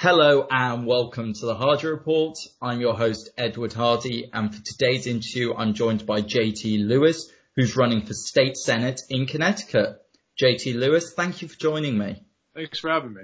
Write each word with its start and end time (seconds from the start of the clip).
Hello 0.00 0.46
and 0.48 0.86
welcome 0.86 1.32
to 1.32 1.46
the 1.46 1.56
Hardy 1.56 1.88
Report. 1.88 2.38
I'm 2.62 2.80
your 2.80 2.94
host, 2.94 3.30
Edward 3.36 3.72
Hardy, 3.72 4.30
and 4.32 4.54
for 4.54 4.62
today's 4.62 5.08
interview, 5.08 5.52
I'm 5.52 5.74
joined 5.74 6.06
by 6.06 6.22
JT 6.22 6.86
Lewis, 6.86 7.28
who's 7.56 7.76
running 7.76 8.06
for 8.06 8.14
State 8.14 8.56
Senate 8.56 9.00
in 9.10 9.26
Connecticut. 9.26 10.00
JT 10.40 10.76
Lewis, 10.76 11.12
thank 11.14 11.42
you 11.42 11.48
for 11.48 11.58
joining 11.58 11.98
me. 11.98 12.22
Thanks 12.54 12.78
for 12.78 12.90
having 12.90 13.12
me. 13.12 13.22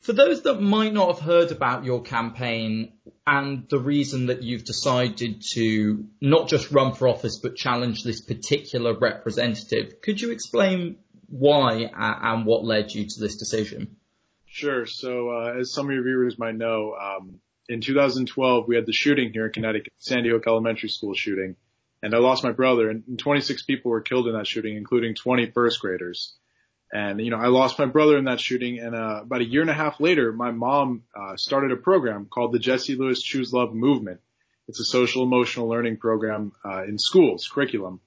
For 0.00 0.12
those 0.12 0.42
that 0.42 0.60
might 0.60 0.92
not 0.92 1.14
have 1.14 1.24
heard 1.24 1.52
about 1.52 1.84
your 1.84 2.02
campaign 2.02 2.94
and 3.24 3.68
the 3.70 3.78
reason 3.78 4.26
that 4.26 4.42
you've 4.42 4.64
decided 4.64 5.40
to 5.52 6.04
not 6.20 6.48
just 6.48 6.72
run 6.72 6.94
for 6.94 7.06
office 7.06 7.38
but 7.40 7.54
challenge 7.54 8.02
this 8.02 8.22
particular 8.22 8.98
representative, 8.98 10.00
could 10.02 10.20
you 10.20 10.32
explain 10.32 10.96
why 11.28 11.88
and 11.96 12.44
what 12.44 12.64
led 12.64 12.92
you 12.92 13.06
to 13.06 13.20
this 13.20 13.36
decision? 13.36 13.98
Sure. 14.56 14.86
So, 14.86 15.28
uh, 15.28 15.58
as 15.60 15.70
some 15.70 15.84
of 15.84 15.92
your 15.92 16.02
viewers 16.02 16.38
might 16.38 16.54
know, 16.54 16.94
um, 16.94 17.40
in 17.68 17.82
2012 17.82 18.66
we 18.66 18.74
had 18.74 18.86
the 18.86 18.92
shooting 18.94 19.30
here 19.30 19.44
in 19.44 19.52
Connecticut, 19.52 19.92
Sandy 19.98 20.30
Hook 20.30 20.44
Elementary 20.46 20.88
School 20.88 21.12
shooting, 21.12 21.56
and 22.02 22.14
I 22.14 22.18
lost 22.20 22.42
my 22.42 22.52
brother, 22.52 22.88
and 22.88 23.18
26 23.18 23.64
people 23.64 23.90
were 23.90 24.00
killed 24.00 24.28
in 24.28 24.32
that 24.32 24.46
shooting, 24.46 24.78
including 24.78 25.14
20 25.14 25.50
first 25.50 25.78
graders. 25.78 26.38
And 26.90 27.20
you 27.20 27.30
know, 27.30 27.36
I 27.36 27.48
lost 27.48 27.78
my 27.78 27.84
brother 27.84 28.16
in 28.16 28.24
that 28.24 28.40
shooting, 28.40 28.78
and 28.78 28.94
uh, 28.94 29.20
about 29.24 29.42
a 29.42 29.44
year 29.44 29.60
and 29.60 29.68
a 29.68 29.74
half 29.74 30.00
later, 30.00 30.32
my 30.32 30.52
mom 30.52 31.02
uh, 31.14 31.36
started 31.36 31.70
a 31.70 31.76
program 31.76 32.24
called 32.24 32.52
the 32.52 32.58
Jesse 32.58 32.96
Lewis 32.96 33.20
Choose 33.20 33.52
Love 33.52 33.74
Movement. 33.74 34.20
It's 34.68 34.80
a 34.80 34.86
social 34.86 35.22
emotional 35.22 35.68
learning 35.68 35.98
program 35.98 36.52
uh, 36.64 36.84
in 36.84 36.98
schools 36.98 37.46
curriculum, 37.46 38.00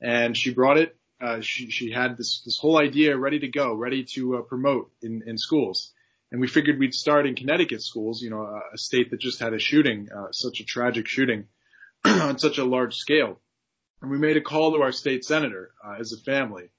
and 0.00 0.34
she 0.34 0.54
brought 0.54 0.78
it 0.78 0.96
uh, 1.20 1.40
she, 1.40 1.70
she 1.70 1.90
had 1.90 2.16
this, 2.16 2.42
this 2.44 2.58
whole 2.58 2.78
idea 2.78 3.16
ready 3.16 3.38
to 3.40 3.48
go, 3.48 3.74
ready 3.74 4.04
to 4.14 4.38
uh, 4.38 4.42
promote 4.42 4.90
in, 5.02 5.22
in 5.26 5.36
schools. 5.36 5.92
And 6.32 6.40
we 6.40 6.46
figured 6.46 6.78
we'd 6.78 6.94
start 6.94 7.26
in 7.26 7.34
Connecticut 7.34 7.82
schools, 7.82 8.22
you 8.22 8.30
know, 8.30 8.42
a, 8.42 8.60
a 8.74 8.78
state 8.78 9.10
that 9.10 9.20
just 9.20 9.40
had 9.40 9.52
a 9.52 9.58
shooting, 9.58 10.08
uh, 10.16 10.30
such 10.30 10.60
a 10.60 10.64
tragic 10.64 11.06
shooting 11.06 11.46
on 12.04 12.38
such 12.38 12.58
a 12.58 12.64
large 12.64 12.94
scale. 12.94 13.40
And 14.00 14.10
we 14.10 14.18
made 14.18 14.36
a 14.36 14.40
call 14.40 14.72
to 14.72 14.82
our 14.82 14.92
state 14.92 15.24
senator 15.24 15.72
uh, 15.84 15.96
as 15.98 16.12
a 16.12 16.22
family, 16.22 16.70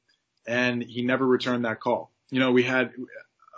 and 0.48 0.82
he 0.82 1.04
never 1.04 1.26
returned 1.26 1.66
that 1.66 1.80
call. 1.80 2.12
You 2.32 2.40
know, 2.40 2.52
we 2.52 2.64
had 2.64 2.92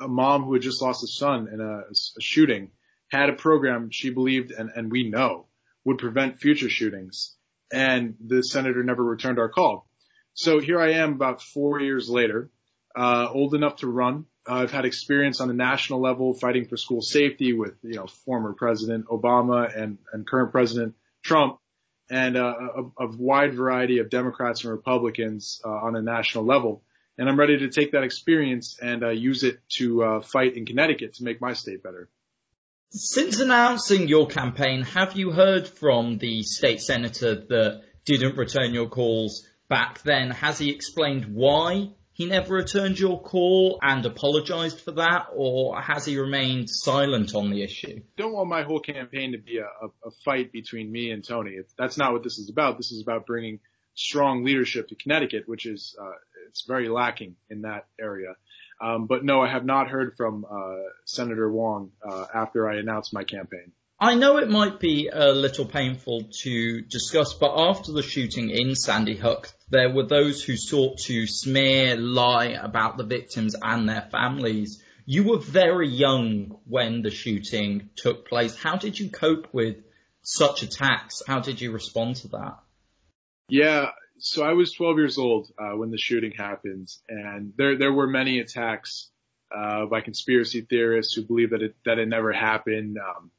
a 0.02 0.07
mom 0.07 0.44
who 0.44 0.53
had 0.53 0.63
just 0.63 0.81
lost 0.81 1.03
a 1.03 1.07
son 1.07 1.47
in 1.47 1.61
a, 1.61 1.83
a 1.91 2.22
shooting, 2.22 2.72
had 3.07 3.29
a 3.29 3.33
program 3.33 3.89
she 3.91 4.09
believed 4.09 4.52
and, 4.52 4.72
and 4.75 4.91
we 4.91 5.09
know 5.09 5.45
would 5.85 5.97
prevent 5.97 6.39
future 6.39 6.69
shootings, 6.69 7.35
and 7.72 8.16
the 8.25 8.41
senator 8.41 8.83
never 8.83 9.03
returned 9.03 9.39
our 9.39 9.50
call. 9.50 9.88
So 10.33 10.59
here 10.59 10.79
I 10.79 10.93
am 10.93 11.13
about 11.13 11.41
four 11.41 11.79
years 11.79 12.09
later, 12.09 12.49
uh, 12.95 13.27
old 13.31 13.53
enough 13.53 13.77
to 13.77 13.87
run. 13.87 14.25
Uh, 14.47 14.55
I've 14.55 14.71
had 14.71 14.85
experience 14.85 15.39
on 15.41 15.47
the 15.47 15.53
national 15.53 16.01
level 16.01 16.33
fighting 16.33 16.65
for 16.65 16.75
school 16.75 17.01
safety 17.01 17.53
with, 17.53 17.75
you 17.83 17.95
know, 17.95 18.07
former 18.07 18.53
President 18.53 19.05
Obama 19.07 19.75
and, 19.75 19.97
and 20.11 20.27
current 20.27 20.51
President 20.51 20.95
Trump 21.23 21.59
and 22.09 22.35
uh, 22.35 22.53
a, 22.97 23.05
a 23.05 23.07
wide 23.07 23.53
variety 23.53 23.99
of 23.99 24.09
Democrats 24.09 24.63
and 24.63 24.71
Republicans 24.71 25.61
uh, 25.63 25.69
on 25.69 25.95
a 25.95 26.01
national 26.01 26.45
level. 26.45 26.83
And 27.17 27.29
I'm 27.29 27.39
ready 27.39 27.59
to 27.59 27.69
take 27.69 27.91
that 27.91 28.03
experience 28.03 28.77
and 28.81 29.03
uh, 29.03 29.09
use 29.09 29.43
it 29.43 29.59
to 29.77 30.03
uh, 30.03 30.21
fight 30.21 30.57
in 30.57 30.65
Connecticut 30.65 31.13
to 31.15 31.23
make 31.23 31.39
my 31.39 31.53
state 31.53 31.83
better. 31.83 32.09
Since 32.89 33.39
announcing 33.39 34.07
your 34.07 34.27
campaign, 34.27 34.83
have 34.83 35.15
you 35.15 35.31
heard 35.31 35.67
from 35.67 36.17
the 36.17 36.43
state 36.43 36.81
senator 36.81 37.35
that 37.35 37.83
didn't 38.05 38.37
return 38.37 38.73
your 38.73 38.89
calls 38.89 39.47
back 39.73 40.03
then. 40.03 40.29
Has 40.29 40.59
he 40.59 40.69
explained 40.69 41.25
why 41.33 41.89
he 42.11 42.27
never 42.27 42.53
returned 42.53 42.99
your 42.99 43.19
call 43.19 43.79
and 43.81 44.05
apologised 44.05 44.79
for 44.81 44.91
that, 44.91 45.29
or 45.33 45.81
has 45.81 46.05
he 46.05 46.19
remained 46.19 46.69
silent 46.69 47.33
on 47.33 47.49
the 47.49 47.63
issue? 47.63 48.01
Don't 48.16 48.33
want 48.33 48.49
my 48.49 48.61
whole 48.61 48.79
campaign 48.79 49.31
to 49.31 49.39
be 49.39 49.57
a, 49.57 49.63
a, 49.63 49.88
a 50.09 50.11
fight 50.23 50.51
between 50.51 50.91
me 50.91 51.09
and 51.09 51.27
Tony. 51.27 51.53
It's, 51.53 51.73
that's 51.75 51.97
not 51.97 52.13
what 52.13 52.23
this 52.23 52.38
is 52.38 52.51
about. 52.51 52.77
This 52.77 52.91
is 52.91 53.01
about 53.01 53.25
bringing 53.25 53.61
strong 53.95 54.44
leadership 54.44 54.89
to 54.89 54.95
Connecticut, 54.95 55.45
which 55.47 55.66
is 55.66 55.95
uh, 56.00 56.17
it's 56.50 56.66
very 56.67 56.88
lacking 56.88 57.35
in 57.50 57.61
that 57.61 57.88
area. 58.00 58.35
Um, 58.79 59.07
but 59.07 59.25
no, 59.25 59.41
I 59.41 59.50
have 59.50 59.66
not 59.66 59.88
heard 59.88 60.16
from 60.16 60.45
uh, 60.45 60.84
Senator 61.05 61.50
Hwang 61.50 61.94
uh, 62.07 62.25
after 62.31 62.69
I 62.69 62.78
announced 62.78 63.11
my 63.11 63.23
campaign. 63.23 63.72
I 63.99 64.15
know 64.15 64.37
it 64.37 64.49
might 64.49 64.79
be 64.79 65.09
a 65.11 65.31
little 65.31 65.65
painful 65.65 66.29
to 66.41 66.81
discuss, 66.81 67.33
but 67.33 67.53
after 67.55 67.91
the 67.91 68.03
shooting 68.03 68.49
in 68.49 68.75
Sandy 68.75 69.15
Hook, 69.15 69.49
there 69.69 69.89
were 69.89 70.05
those 70.05 70.43
who 70.43 70.57
sought 70.57 70.97
to 71.05 71.25
smear, 71.25 71.95
lie 71.95 72.57
about 72.61 72.97
the 72.97 73.05
victims 73.05 73.55
and 73.61 73.87
their 73.87 74.07
families. 74.11 74.83
You 75.05 75.23
were 75.23 75.39
very 75.39 75.87
young 75.87 76.59
when 76.65 77.01
the 77.01 77.11
shooting 77.11 77.89
took 77.95 78.27
place. 78.27 78.55
How 78.55 78.75
did 78.75 78.99
you 78.99 79.09
cope 79.09 79.53
with 79.53 79.77
such 80.21 80.63
attacks? 80.63 81.21
How 81.25 81.39
did 81.39 81.61
you 81.61 81.71
respond 81.71 82.17
to 82.17 82.27
that? 82.29 82.59
Yeah, 83.49 83.91
so 84.19 84.43
I 84.43 84.53
was 84.53 84.71
12 84.71 84.97
years 84.97 85.17
old 85.17 85.51
uh, 85.59 85.75
when 85.75 85.91
the 85.91 85.97
shooting 85.97 86.31
happened, 86.31 86.87
and 87.09 87.53
there 87.57 87.77
there 87.77 87.91
were 87.91 88.07
many 88.07 88.39
attacks 88.39 89.09
uh, 89.55 89.85
by 89.85 90.01
conspiracy 90.01 90.61
theorists 90.61 91.13
who 91.13 91.23
believe 91.23 91.51
that 91.51 91.61
it 91.61 91.75
that 91.85 91.99
it 91.99 92.07
never 92.07 92.31
happened. 92.31 92.97
Um, 92.97 93.31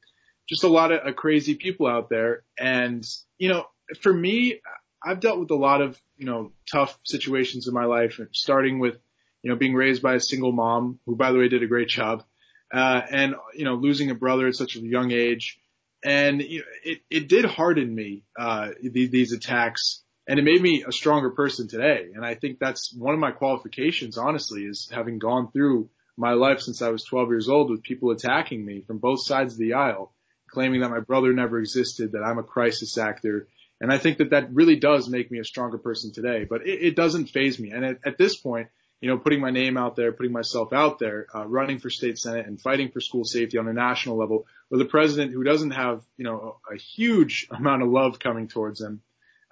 just 0.49 0.65
a 0.65 0.69
lot 0.69 0.93
of 0.93 1.06
uh, 1.06 1.12
crazy 1.12 1.55
people 1.55 1.87
out 1.87 2.09
there. 2.09 2.43
And, 2.59 3.05
you 3.38 3.49
know, 3.49 3.65
for 4.00 4.12
me, 4.12 4.60
I've 5.03 5.21
dealt 5.21 5.41
with 5.41 5.50
a 5.50 5.56
lot 5.56 5.81
of, 5.81 6.00
you 6.16 6.27
know, 6.27 6.53
tough 6.71 6.99
situations 7.05 7.69
in 7.69 7.75
my 7.75 7.84
life, 7.84 8.21
starting 8.32 8.78
with, 8.78 8.97
you 9.43 9.50
know, 9.50 9.56
being 9.56 9.75
raised 9.75 10.03
by 10.03 10.15
a 10.15 10.21
single 10.21 10.53
mom, 10.53 10.99
who 11.06 11.16
by 11.16 11.33
the 11.33 11.38
way 11.38 11.49
did 11.49 11.62
a 11.62 11.66
great 11.66 11.88
job, 11.88 12.25
uh, 12.72 13.03
and, 13.10 13.34
you 13.54 13.65
know, 13.65 13.75
losing 13.75 14.10
a 14.10 14.15
brother 14.15 14.47
at 14.47 14.54
such 14.54 14.77
a 14.77 14.81
young 14.81 15.12
age. 15.12 15.59
And 16.04 16.43
you 16.43 16.59
know, 16.59 16.65
it, 16.84 16.99
it 17.09 17.28
did 17.28 17.47
harden 17.47 17.94
me, 17.94 18.25
uh, 18.38 18.71
these, 18.83 19.10
these 19.10 19.33
attacks 19.33 20.04
and 20.27 20.38
it 20.38 20.43
made 20.43 20.60
me 20.60 20.84
a 20.87 20.93
stronger 20.93 21.31
person 21.31 21.69
today. 21.69 22.09
And 22.15 22.25
I 22.25 22.34
think 22.34 22.59
that's 22.59 22.94
one 22.94 23.15
of 23.15 23.21
my 23.21 23.31
qualifications, 23.31 24.16
honestly, 24.16 24.62
is 24.62 24.88
having 24.93 25.19
gone 25.19 25.50
through 25.50 25.91
my 26.16 26.33
life 26.33 26.60
since 26.60 26.81
I 26.81 26.91
was 26.91 27.04
12 27.04 27.28
years 27.28 27.49
old 27.49 27.71
with 27.71 27.83
people 27.83 28.10
attacking 28.10 28.65
me 28.65 28.83
from 28.87 28.99
both 28.99 29.25
sides 29.25 29.54
of 29.54 29.59
the 29.59 29.75
aisle 29.75 30.15
claiming 30.54 30.81
that 30.81 30.91
my 30.91 31.00
brother 31.00 31.32
never 31.32 31.59
existed, 31.59 32.12
that 32.12 32.22
I'm 32.22 32.38
a 32.38 32.42
crisis 32.42 32.97
actor. 32.97 33.48
And 33.81 33.92
I 33.92 33.98
think 33.98 34.19
that 34.19 34.31
that 34.31 34.54
really 34.54 34.76
does 34.76 35.09
make 35.09 35.31
me 35.31 35.41
a 35.41 35.44
stronger 35.44 35.78
person 35.78 36.12
today, 36.12 36.47
but 36.48 36.66
it, 36.66 36.82
it 36.82 36.97
doesn't 36.97 37.26
phase 37.26 37.59
me. 37.59 37.72
And 37.72 37.84
at, 37.84 37.98
at, 38.06 38.19
this 38.19 38.37
point, 38.37 38.69
you 39.00 39.10
know, 39.10 39.19
putting 39.19 39.41
my 39.41 39.50
name 39.50 39.76
out 39.76 39.97
there, 39.97 40.12
putting 40.12 40.32
myself 40.32 40.72
out 40.72 40.98
there, 40.98 41.26
uh, 41.34 41.44
running 41.47 41.81
for 41.81 41.91
state 41.91 42.16
senate 42.16 42.47
and 42.47 42.60
fighting 42.60 42.91
for 42.91 43.00
school 43.00 43.25
safety 43.25 43.59
on 43.59 43.69
a 43.69 43.72
national 43.72 44.16
level 44.16 44.47
with 44.70 44.81
a 44.81 44.87
president 44.87 45.32
who 45.32 45.42
doesn't 45.42 45.72
have, 45.72 46.03
you 46.16 46.25
know, 46.25 46.56
a, 46.71 46.75
a 46.75 46.78
huge 46.78 47.48
amount 47.50 47.82
of 47.82 47.88
love 47.88 48.19
coming 48.19 48.48
towards 48.48 48.81
him. 48.81 49.03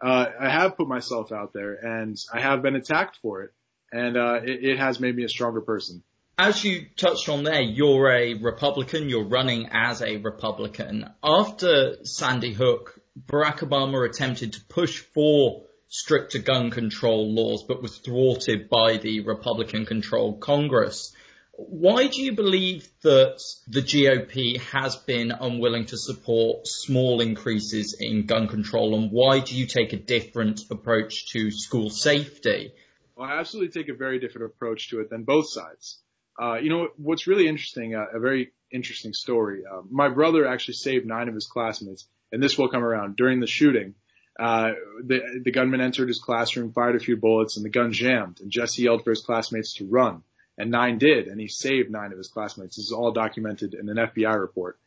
Uh, 0.00 0.26
I 0.40 0.48
have 0.48 0.76
put 0.76 0.88
myself 0.88 1.30
out 1.32 1.52
there 1.52 1.74
and 1.74 2.16
I 2.32 2.40
have 2.40 2.62
been 2.62 2.76
attacked 2.76 3.18
for 3.22 3.42
it. 3.42 3.50
And, 3.92 4.16
uh, 4.16 4.40
it, 4.42 4.64
it 4.64 4.78
has 4.78 4.98
made 4.98 5.14
me 5.14 5.24
a 5.24 5.28
stronger 5.28 5.60
person 5.60 6.02
as 6.42 6.64
you 6.64 6.86
touched 6.96 7.28
on 7.28 7.44
there, 7.44 7.62
you're 7.62 8.10
a 8.10 8.34
Republican, 8.34 9.08
you're 9.08 9.28
running 9.28 9.68
as 9.70 10.02
a 10.02 10.16
Republican. 10.16 11.08
After 11.22 12.04
Sandy 12.04 12.52
Hook, 12.52 12.98
Barack 13.26 13.58
Obama 13.58 14.04
attempted 14.08 14.54
to 14.54 14.64
push 14.64 14.98
for 15.14 15.62
stricter 15.86 16.40
gun 16.40 16.72
control 16.72 17.32
laws, 17.32 17.64
but 17.68 17.80
was 17.80 17.96
thwarted 17.98 18.68
by 18.68 18.96
the 18.96 19.20
Republican 19.20 19.86
controlled 19.86 20.40
Congress. 20.40 21.14
Why 21.52 22.08
do 22.08 22.20
you 22.20 22.34
believe 22.34 22.88
that 23.02 23.40
the 23.68 23.82
GOP 23.82 24.58
has 24.72 24.96
been 24.96 25.30
unwilling 25.30 25.86
to 25.86 25.96
support 25.96 26.66
small 26.66 27.20
increases 27.20 27.96
in 28.00 28.26
gun 28.26 28.48
control, 28.48 28.96
and 28.96 29.12
why 29.12 29.38
do 29.38 29.54
you 29.54 29.66
take 29.66 29.92
a 29.92 29.96
different 29.96 30.62
approach 30.72 31.30
to 31.34 31.52
school 31.52 31.88
safety? 31.88 32.72
Well, 33.14 33.28
I 33.28 33.38
absolutely 33.38 33.80
take 33.80 33.90
a 33.90 33.96
very 33.96 34.18
different 34.18 34.46
approach 34.46 34.90
to 34.90 34.98
it 34.98 35.08
than 35.08 35.22
both 35.22 35.48
sides. 35.48 36.02
Uh, 36.40 36.54
you 36.54 36.70
know, 36.70 36.88
what's 36.96 37.26
really 37.26 37.46
interesting, 37.46 37.94
uh, 37.94 38.06
a 38.14 38.18
very 38.18 38.52
interesting 38.70 39.12
story. 39.12 39.62
Uh, 39.70 39.82
my 39.90 40.08
brother 40.08 40.46
actually 40.46 40.74
saved 40.74 41.06
nine 41.06 41.28
of 41.28 41.34
his 41.34 41.46
classmates, 41.46 42.06
and 42.30 42.42
this 42.42 42.56
will 42.56 42.68
come 42.68 42.82
around 42.82 43.16
during 43.16 43.40
the 43.40 43.46
shooting. 43.46 43.94
Uh, 44.38 44.72
the, 45.04 45.42
the 45.44 45.50
gunman 45.50 45.82
entered 45.82 46.08
his 46.08 46.18
classroom, 46.18 46.72
fired 46.72 46.96
a 46.96 47.00
few 47.00 47.16
bullets, 47.16 47.56
and 47.56 47.64
the 47.64 47.70
gun 47.70 47.92
jammed. 47.92 48.40
And 48.40 48.50
Jesse 48.50 48.82
yelled 48.82 49.04
for 49.04 49.10
his 49.10 49.20
classmates 49.20 49.74
to 49.74 49.86
run, 49.86 50.22
and 50.56 50.70
nine 50.70 50.98
did, 50.98 51.28
and 51.28 51.38
he 51.38 51.48
saved 51.48 51.90
nine 51.90 52.12
of 52.12 52.18
his 52.18 52.28
classmates. 52.28 52.76
This 52.76 52.86
is 52.86 52.92
all 52.92 53.12
documented 53.12 53.74
in 53.74 53.88
an 53.88 53.96
FBI 53.96 54.40
report. 54.40 54.78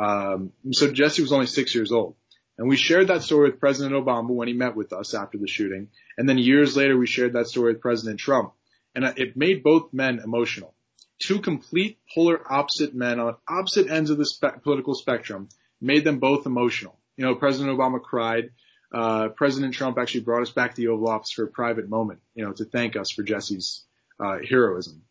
Um, 0.00 0.52
so 0.70 0.90
Jesse 0.90 1.22
was 1.22 1.32
only 1.32 1.46
six 1.46 1.74
years 1.74 1.92
old. 1.92 2.14
And 2.58 2.68
we 2.68 2.76
shared 2.76 3.08
that 3.08 3.22
story 3.22 3.50
with 3.50 3.60
President 3.60 3.94
Obama 3.94 4.28
when 4.28 4.46
he 4.46 4.54
met 4.54 4.76
with 4.76 4.92
us 4.92 5.14
after 5.14 5.38
the 5.38 5.48
shooting. 5.48 5.88
And 6.16 6.28
then 6.28 6.38
years 6.38 6.76
later, 6.76 6.96
we 6.96 7.06
shared 7.06 7.32
that 7.32 7.48
story 7.48 7.72
with 7.72 7.82
President 7.82 8.20
Trump. 8.20 8.52
And 8.94 9.04
it 9.16 9.36
made 9.36 9.62
both 9.62 9.92
men 9.92 10.20
emotional 10.22 10.74
two 11.22 11.40
complete 11.40 11.98
polar 12.14 12.40
opposite 12.50 12.94
men 12.94 13.20
on 13.20 13.36
opposite 13.48 13.88
ends 13.90 14.10
of 14.10 14.18
the 14.18 14.26
spe- 14.26 14.62
political 14.62 14.94
spectrum 14.94 15.48
made 15.80 16.04
them 16.04 16.18
both 16.18 16.46
emotional. 16.46 16.98
You 17.16 17.24
know, 17.24 17.34
President 17.34 17.76
Obama 17.76 18.00
cried. 18.00 18.50
Uh, 18.92 19.28
President 19.28 19.72
Trump 19.72 19.96
actually 19.98 20.20
brought 20.20 20.42
us 20.42 20.50
back 20.50 20.74
to 20.74 20.80
the 20.80 20.88
Oval 20.88 21.08
Office 21.08 21.32
for 21.32 21.44
a 21.44 21.48
private 21.48 21.88
moment, 21.88 22.20
you 22.34 22.44
know, 22.44 22.52
to 22.52 22.64
thank 22.64 22.96
us 22.96 23.10
for 23.10 23.22
Jesse's 23.22 23.84
uh, 24.20 24.38
heroism. 24.48 25.02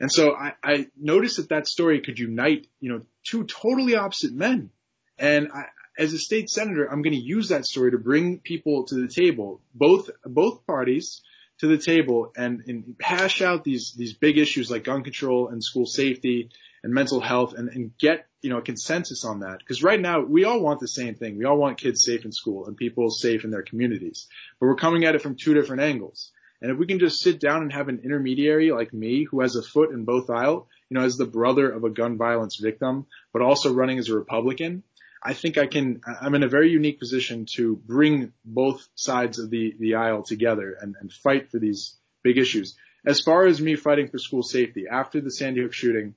And 0.00 0.10
so 0.10 0.34
I, 0.34 0.54
I 0.64 0.88
noticed 0.98 1.36
that 1.36 1.50
that 1.50 1.68
story 1.68 2.00
could 2.00 2.18
unite, 2.18 2.66
you 2.80 2.90
know, 2.90 3.02
two 3.22 3.44
totally 3.44 3.94
opposite 3.94 4.32
men. 4.32 4.70
And 5.18 5.52
I, 5.52 5.66
as 5.96 6.12
a 6.12 6.18
state 6.18 6.50
senator, 6.50 6.86
I'm 6.86 7.02
going 7.02 7.14
to 7.14 7.20
use 7.20 7.50
that 7.50 7.66
story 7.66 7.92
to 7.92 7.98
bring 7.98 8.38
people 8.38 8.84
to 8.86 8.94
the 8.94 9.08
table, 9.08 9.60
both 9.74 10.10
both 10.24 10.66
parties 10.66 11.22
to 11.58 11.66
the 11.66 11.78
table, 11.78 12.32
and, 12.36 12.62
and 12.66 12.96
hash 13.00 13.42
out 13.42 13.64
these 13.64 13.94
these 13.96 14.14
big 14.14 14.38
issues 14.38 14.70
like 14.70 14.84
gun 14.84 15.02
control 15.02 15.48
and 15.48 15.62
school 15.62 15.86
safety 15.86 16.50
and 16.82 16.92
mental 16.92 17.20
health, 17.20 17.54
and, 17.54 17.68
and 17.68 17.96
get 17.98 18.26
you 18.42 18.50
know 18.50 18.58
a 18.58 18.62
consensus 18.62 19.24
on 19.24 19.40
that. 19.40 19.58
Because 19.58 19.82
right 19.82 20.00
now 20.00 20.20
we 20.20 20.44
all 20.44 20.60
want 20.60 20.80
the 20.80 20.88
same 20.88 21.14
thing. 21.14 21.36
We 21.36 21.44
all 21.44 21.58
want 21.58 21.78
kids 21.78 22.04
safe 22.04 22.24
in 22.24 22.32
school 22.32 22.66
and 22.66 22.76
people 22.76 23.10
safe 23.10 23.44
in 23.44 23.50
their 23.50 23.62
communities, 23.62 24.26
but 24.60 24.66
we're 24.66 24.76
coming 24.76 25.04
at 25.04 25.14
it 25.14 25.22
from 25.22 25.36
two 25.36 25.54
different 25.54 25.82
angles. 25.82 26.32
And 26.60 26.72
if 26.72 26.78
we 26.78 26.86
can 26.86 26.98
just 26.98 27.20
sit 27.20 27.38
down 27.38 27.62
and 27.62 27.72
have 27.72 27.88
an 27.88 28.00
intermediary 28.02 28.72
like 28.72 28.92
me 28.92 29.24
who 29.24 29.40
has 29.42 29.54
a 29.54 29.62
foot 29.62 29.92
in 29.92 30.04
both 30.04 30.28
aisle, 30.28 30.68
you 30.90 30.96
know, 30.96 31.04
as 31.04 31.16
the 31.16 31.24
brother 31.24 31.70
of 31.70 31.84
a 31.84 31.90
gun 31.90 32.16
violence 32.16 32.56
victim, 32.56 33.06
but 33.32 33.42
also 33.42 33.72
running 33.72 33.98
as 33.98 34.08
a 34.08 34.16
Republican, 34.16 34.82
I 35.22 35.34
think 35.34 35.58
I 35.58 35.66
can, 35.66 36.00
I'm 36.20 36.34
in 36.34 36.42
a 36.42 36.48
very 36.48 36.70
unique 36.70 36.98
position 36.98 37.46
to 37.56 37.76
bring 37.76 38.32
both 38.44 38.88
sides 38.94 39.38
of 39.38 39.50
the, 39.50 39.74
the 39.78 39.96
aisle 39.96 40.22
together 40.22 40.76
and, 40.80 40.94
and 41.00 41.12
fight 41.12 41.50
for 41.50 41.58
these 41.58 41.96
big 42.22 42.38
issues. 42.38 42.76
As 43.04 43.20
far 43.20 43.46
as 43.46 43.60
me 43.60 43.76
fighting 43.76 44.08
for 44.08 44.18
school 44.18 44.42
safety, 44.42 44.86
after 44.90 45.20
the 45.20 45.30
Sandy 45.30 45.62
Hook 45.62 45.72
shooting, 45.72 46.14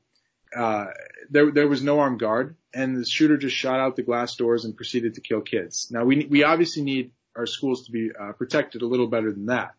uh, 0.55 0.87
there, 1.29 1.51
there 1.51 1.67
was 1.67 1.81
no 1.81 1.99
armed 1.99 2.19
guard 2.19 2.55
and 2.73 2.95
the 2.95 3.05
shooter 3.05 3.37
just 3.37 3.55
shot 3.55 3.79
out 3.79 3.95
the 3.95 4.03
glass 4.03 4.35
doors 4.35 4.65
and 4.65 4.75
proceeded 4.75 5.15
to 5.15 5.21
kill 5.21 5.41
kids. 5.41 5.87
Now 5.91 6.03
we, 6.03 6.25
we 6.25 6.43
obviously 6.43 6.83
need 6.83 7.11
our 7.35 7.45
schools 7.45 7.85
to 7.85 7.91
be 7.91 8.11
uh, 8.17 8.33
protected 8.33 8.81
a 8.81 8.87
little 8.87 9.07
better 9.07 9.31
than 9.31 9.47
that. 9.47 9.73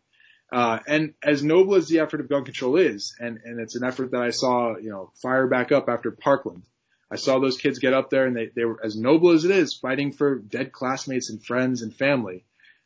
Uh, 0.51 0.79
and 0.87 1.13
as 1.23 1.43
noble 1.43 1.75
as 1.75 1.87
the 1.87 1.99
effort 1.99 2.19
of 2.19 2.29
gun 2.29 2.45
control 2.45 2.75
is, 2.75 3.15
and, 3.19 3.39
and 3.43 3.59
it's 3.59 3.75
an 3.75 3.83
effort 3.83 4.11
that 4.11 4.21
I 4.21 4.29
saw, 4.29 4.77
you 4.77 4.89
know, 4.89 5.11
fire 5.21 5.47
back 5.47 5.71
up 5.71 5.89
after 5.89 6.11
Parkland, 6.11 6.63
I 7.13 7.15
saw 7.15 7.37
those 7.37 7.57
kids 7.57 7.77
get 7.77 7.93
up 7.93 8.09
there 8.09 8.25
and 8.25 8.35
they, 8.35 8.49
they 8.55 8.65
were 8.65 8.83
as 8.83 8.95
noble 8.97 9.29
as 9.29 9.45
it 9.45 9.51
is 9.51 9.75
fighting 9.75 10.13
for 10.13 10.39
dead 10.39 10.71
classmates 10.71 11.29
and 11.29 11.45
friends 11.45 11.83
and 11.83 11.95
family. 11.95 12.43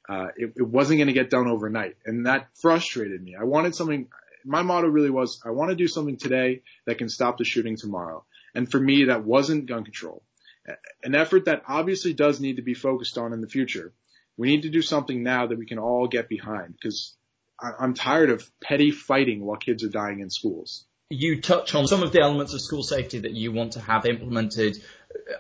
Uh, 0.10 0.28
it, 0.36 0.52
it 0.58 0.68
wasn't 0.68 0.98
going 0.98 1.08
to 1.08 1.14
get 1.14 1.30
done 1.30 1.48
overnight. 1.48 1.96
And 2.06 2.26
that 2.26 2.50
frustrated 2.56 3.24
me. 3.24 3.38
I 3.40 3.46
wanted 3.46 3.74
something, 3.74 4.10
my 4.44 4.64
motto 4.64 4.90
really 4.90 5.10
was, 5.10 5.42
I 5.46 5.52
want 5.52 5.70
to 5.70 5.78
do 5.78 5.88
something 5.88 6.18
today 6.18 6.64
that 6.86 6.98
can 6.98 7.08
stop 7.08 7.38
the 7.38 7.46
shooting 7.46 7.78
tomorrow. 7.78 8.26
And 8.54 8.70
for 8.70 8.82
me, 8.82 9.06
that 9.06 9.24
wasn't 9.24 9.66
gun 9.66 9.86
control. 9.86 10.24
An 11.04 11.16
effort 11.16 11.46
that 11.46 11.64
obviously 11.66 12.14
does 12.14 12.42
need 12.42 12.58
to 12.58 12.62
be 12.62 12.74
focused 12.74 13.18
on 13.18 13.32
in 13.32 13.40
the 13.40 13.48
future. 13.48 13.94
We 14.36 14.50
need 14.50 14.64
to 14.64 14.70
do 14.70 14.82
something 14.82 15.24
now 15.24 15.48
that 15.48 15.58
we 15.58 15.66
can 15.66 15.80
all 15.80 16.10
get 16.10 16.28
behind 16.28 16.74
because 16.74 17.16
I'm 17.58 17.94
tired 17.94 18.30
of 18.30 18.52
petty 18.60 18.92
fighting 18.92 19.46
while 19.46 19.56
kids 19.56 19.86
are 19.86 19.90
dying 19.90 20.20
in 20.20 20.30
schools 20.30 20.84
you 21.09 21.42
touch 21.42 21.74
on 21.74 21.88
some 21.88 22.04
of 22.04 22.12
the 22.12 22.21
elements 22.21 22.54
of 22.54 22.62
school 22.62 22.83
safety 22.83 23.19
that 23.19 23.31
you 23.31 23.51
want 23.51 23.74
to 23.74 23.80
have 23.80 24.06
implemented. 24.06 24.77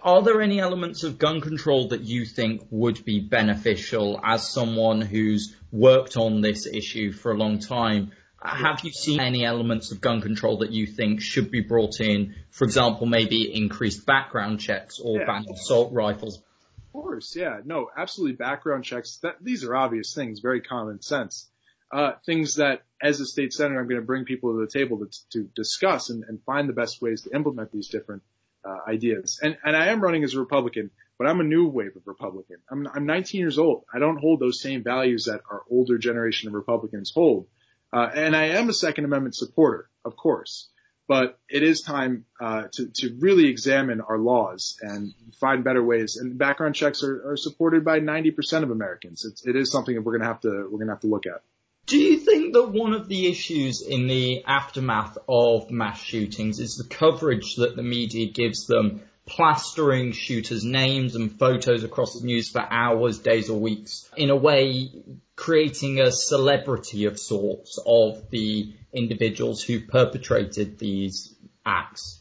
Are 0.01 0.21
there 0.21 0.41
any 0.41 0.59
elements 0.59 1.03
of 1.03 1.17
gun 1.17 1.41
control 1.41 1.89
that 1.89 2.01
you 2.01 2.25
think 2.25 2.61
would 2.69 3.03
be 3.03 3.19
beneficial 3.19 4.19
as 4.23 4.47
someone 4.47 5.01
who's 5.01 5.55
worked 5.71 6.15
on 6.15 6.41
this 6.41 6.65
issue 6.65 7.11
for 7.11 7.33
a 7.33 7.37
long 7.37 7.59
time? 7.59 8.11
Have 8.41 8.79
you 8.83 8.91
seen 8.91 9.19
any 9.19 9.43
elements 9.43 9.91
of 9.91 9.99
gun 9.99 10.21
control 10.21 10.59
that 10.59 10.71
you 10.71 10.85
think 10.85 11.21
should 11.21 11.51
be 11.51 11.61
brought 11.61 11.99
in? 11.99 12.35
For 12.49 12.63
example, 12.63 13.05
maybe 13.05 13.53
increased 13.53 14.05
background 14.05 14.61
checks 14.61 14.99
or 14.99 15.19
yeah. 15.19 15.25
ban 15.25 15.45
assault 15.51 15.91
rifles. 15.91 16.37
Of 16.37 16.93
course, 16.93 17.35
yeah. 17.35 17.59
No, 17.65 17.89
absolutely 17.95 18.37
background 18.37 18.85
checks. 18.85 19.17
That, 19.17 19.35
these 19.41 19.65
are 19.65 19.75
obvious 19.75 20.13
things, 20.13 20.39
very 20.39 20.61
common 20.61 21.01
sense 21.01 21.49
uh, 21.91 22.13
things 22.25 22.55
that 22.55 22.83
as 23.01 23.19
a 23.19 23.25
state 23.25 23.53
senator, 23.53 23.79
I'm 23.79 23.87
going 23.87 24.01
to 24.01 24.05
bring 24.05 24.25
people 24.25 24.53
to 24.53 24.59
the 24.59 24.71
table 24.71 24.99
to, 24.99 25.29
to 25.31 25.49
discuss 25.55 26.09
and, 26.09 26.23
and, 26.23 26.41
find 26.43 26.67
the 26.67 26.73
best 26.73 27.01
ways 27.01 27.21
to 27.21 27.35
implement 27.35 27.71
these 27.71 27.87
different 27.87 28.23
uh, 28.65 28.77
ideas. 28.87 29.39
And, 29.41 29.57
and 29.63 29.75
I 29.75 29.87
am 29.87 30.01
running 30.01 30.23
as 30.23 30.33
a 30.33 30.39
Republican, 30.39 30.89
but 31.17 31.27
I'm 31.27 31.39
a 31.39 31.43
new 31.43 31.67
wave 31.67 31.95
of 31.95 32.01
Republican. 32.05 32.57
I'm, 32.69 32.87
I'm 32.93 33.05
19 33.05 33.39
years 33.39 33.57
old. 33.57 33.85
I 33.93 33.99
don't 33.99 34.17
hold 34.17 34.39
those 34.39 34.61
same 34.61 34.83
values 34.83 35.25
that 35.25 35.41
our 35.49 35.61
older 35.69 35.97
generation 35.97 36.47
of 36.47 36.55
Republicans 36.55 37.11
hold. 37.13 37.47
Uh, 37.93 38.09
and 38.13 38.35
I 38.35 38.47
am 38.47 38.69
a 38.69 38.73
Second 38.73 39.05
Amendment 39.05 39.35
supporter, 39.35 39.89
of 40.03 40.17
course. 40.17 40.69
But 41.07 41.39
it 41.47 41.63
is 41.63 41.81
time 41.81 42.25
uh, 42.41 42.63
to, 42.73 42.87
to 42.95 43.15
really 43.19 43.47
examine 43.47 44.01
our 44.01 44.17
laws 44.17 44.77
and 44.81 45.13
find 45.39 45.63
better 45.63 45.81
ways. 45.81 46.17
And 46.17 46.37
background 46.37 46.75
checks 46.75 47.01
are, 47.01 47.31
are 47.31 47.37
supported 47.37 47.85
by 47.85 48.01
90% 48.01 48.63
of 48.63 48.71
Americans. 48.71 49.23
It's, 49.23 49.47
it 49.47 49.55
is 49.55 49.71
something 49.71 49.95
that 49.95 50.01
we're 50.01 50.17
going 50.17 50.23
to 50.23 50.27
have 50.27 50.41
to 50.41 50.67
we're 50.69 50.79
going 50.79 50.87
to 50.87 50.93
have 50.93 51.01
to 51.01 51.07
look 51.07 51.25
at. 51.25 51.43
Do 51.87 51.97
you 51.97 52.19
think 52.19 52.51
that 52.51 52.67
one 52.67 52.93
of 52.93 53.07
the 53.07 53.27
issues 53.27 53.81
in 53.81 54.07
the 54.07 54.43
aftermath 54.43 55.17
of 55.27 55.71
mass 55.71 56.01
shootings 56.01 56.59
is 56.59 56.75
the 56.75 56.83
coverage 56.93 57.55
that 57.55 57.77
the 57.77 57.81
media 57.81 58.29
gives 58.29 58.67
them, 58.67 59.03
plastering 59.25 60.11
shooters' 60.11 60.65
names 60.65 61.15
and 61.15 61.31
photos 61.31 61.85
across 61.85 62.19
the 62.19 62.25
news 62.25 62.49
for 62.49 62.59
hours, 62.59 63.19
days, 63.19 63.49
or 63.49 63.57
weeks, 63.57 64.09
in 64.17 64.29
a 64.29 64.35
way 64.35 64.89
creating 65.37 66.01
a 66.01 66.11
celebrity 66.11 67.05
of 67.05 67.17
sorts 67.17 67.79
of 67.85 68.29
the 68.31 68.73
individuals 68.91 69.63
who 69.63 69.79
perpetrated 69.79 70.77
these 70.79 71.33
acts? 71.65 72.19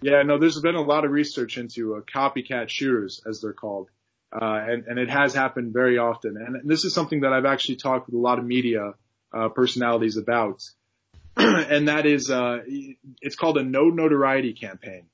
Yeah, 0.00 0.22
no, 0.22 0.38
there's 0.38 0.58
been 0.62 0.74
a 0.74 0.80
lot 0.80 1.04
of 1.04 1.10
research 1.10 1.58
into 1.58 1.96
uh, 1.96 2.00
copycat 2.00 2.70
shooters, 2.70 3.20
as 3.26 3.42
they're 3.42 3.52
called. 3.52 3.90
Uh, 4.32 4.60
and, 4.68 4.86
and 4.86 4.98
it 4.98 5.08
has 5.08 5.34
happened 5.34 5.72
very 5.72 5.98
often. 5.98 6.36
And 6.36 6.68
this 6.68 6.84
is 6.84 6.92
something 6.92 7.20
that 7.20 7.32
I've 7.32 7.46
actually 7.46 7.76
talked 7.76 8.06
with 8.06 8.14
a 8.14 8.18
lot 8.18 8.38
of 8.38 8.44
media 8.44 8.92
uh, 9.32 9.48
personalities 9.48 10.16
about. 10.16 10.62
and 11.36 11.88
that 11.88 12.04
is, 12.04 12.30
uh, 12.30 12.58
it's 13.20 13.36
called 13.36 13.56
a 13.56 13.62
no 13.62 13.88
notoriety 13.88 14.52
campaign. 14.52 15.06